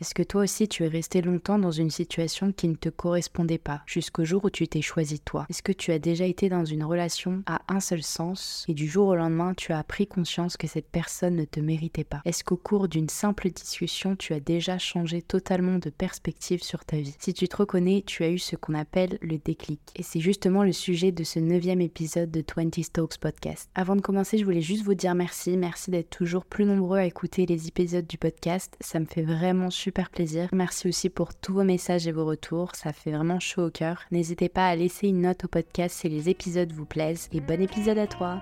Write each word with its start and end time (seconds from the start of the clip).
Est-ce 0.00 0.12
que 0.12 0.24
toi 0.24 0.42
aussi 0.42 0.66
tu 0.66 0.82
es 0.82 0.88
resté 0.88 1.22
longtemps 1.22 1.58
dans 1.58 1.70
une 1.70 1.90
situation 1.90 2.50
qui 2.50 2.66
ne 2.66 2.74
te 2.74 2.88
correspondait 2.88 3.58
pas, 3.58 3.82
jusqu'au 3.86 4.24
jour 4.24 4.44
où 4.44 4.50
tu 4.50 4.66
t'es 4.66 4.82
choisi 4.82 5.20
toi? 5.20 5.46
Est-ce 5.48 5.62
que 5.62 5.70
tu 5.70 5.92
as 5.92 6.00
déjà 6.00 6.24
été 6.24 6.48
dans 6.48 6.64
une 6.64 6.82
relation 6.82 7.44
à 7.46 7.60
un 7.68 7.78
seul 7.78 8.02
sens 8.02 8.64
et 8.66 8.74
du 8.74 8.88
jour 8.88 9.06
au 9.06 9.14
lendemain 9.14 9.54
tu 9.54 9.72
as 9.72 9.84
pris 9.84 10.08
conscience 10.08 10.56
que 10.56 10.66
cette 10.66 10.88
personne 10.88 11.36
ne 11.36 11.44
te 11.44 11.60
méritait 11.60 12.02
pas? 12.02 12.22
Est-ce 12.24 12.42
qu'au 12.42 12.56
cours 12.56 12.88
d'une 12.88 13.08
simple 13.08 13.50
discussion 13.50 14.16
tu 14.16 14.32
as 14.32 14.40
déjà 14.40 14.78
changé 14.78 15.22
totalement 15.22 15.78
de 15.78 15.90
perspective 15.90 16.62
sur 16.64 16.84
ta 16.84 16.96
vie? 16.96 17.14
Si 17.20 17.32
tu 17.32 17.46
te 17.46 17.56
reconnais, 17.56 18.02
tu 18.04 18.24
as 18.24 18.30
eu 18.30 18.38
ce 18.38 18.56
qu'on 18.56 18.74
appelle 18.74 19.18
le 19.22 19.38
déclic. 19.38 19.80
Et 19.94 20.02
c'est 20.02 20.20
justement 20.20 20.64
le 20.64 20.72
sujet 20.72 21.12
de 21.12 21.22
ce 21.22 21.38
neuvième 21.38 21.80
épisode 21.80 22.32
de 22.32 22.44
20 22.56 22.82
Stokes 22.82 23.18
Podcast. 23.18 23.70
Avant 23.76 23.94
de 23.94 24.00
commencer, 24.00 24.38
je 24.38 24.44
voulais 24.44 24.60
juste 24.60 24.82
vous 24.84 24.94
dire 24.94 25.14
merci, 25.14 25.56
merci 25.56 25.92
d'être 25.92 26.10
toujours 26.10 26.44
plus 26.46 26.64
nombreux 26.64 26.98
à 26.98 27.06
écouter 27.06 27.46
les 27.46 27.68
épisodes 27.68 28.06
du 28.06 28.18
podcast, 28.18 28.74
ça 28.80 28.98
me 28.98 29.06
fait 29.06 29.22
vraiment 29.22 29.70
super 29.84 30.08
plaisir. 30.08 30.48
Merci 30.52 30.88
aussi 30.88 31.10
pour 31.10 31.34
tous 31.34 31.52
vos 31.52 31.62
messages 31.62 32.06
et 32.06 32.12
vos 32.12 32.24
retours, 32.24 32.74
ça 32.74 32.94
fait 32.94 33.12
vraiment 33.12 33.38
chaud 33.38 33.66
au 33.66 33.70
cœur. 33.70 34.04
N'hésitez 34.10 34.48
pas 34.48 34.66
à 34.66 34.76
laisser 34.76 35.08
une 35.08 35.20
note 35.20 35.44
au 35.44 35.48
podcast 35.48 35.94
si 35.98 36.08
les 36.08 36.30
épisodes 36.30 36.72
vous 36.72 36.86
plaisent 36.86 37.28
et 37.32 37.40
bon 37.40 37.60
épisode 37.60 37.98
à 37.98 38.06
toi. 38.06 38.40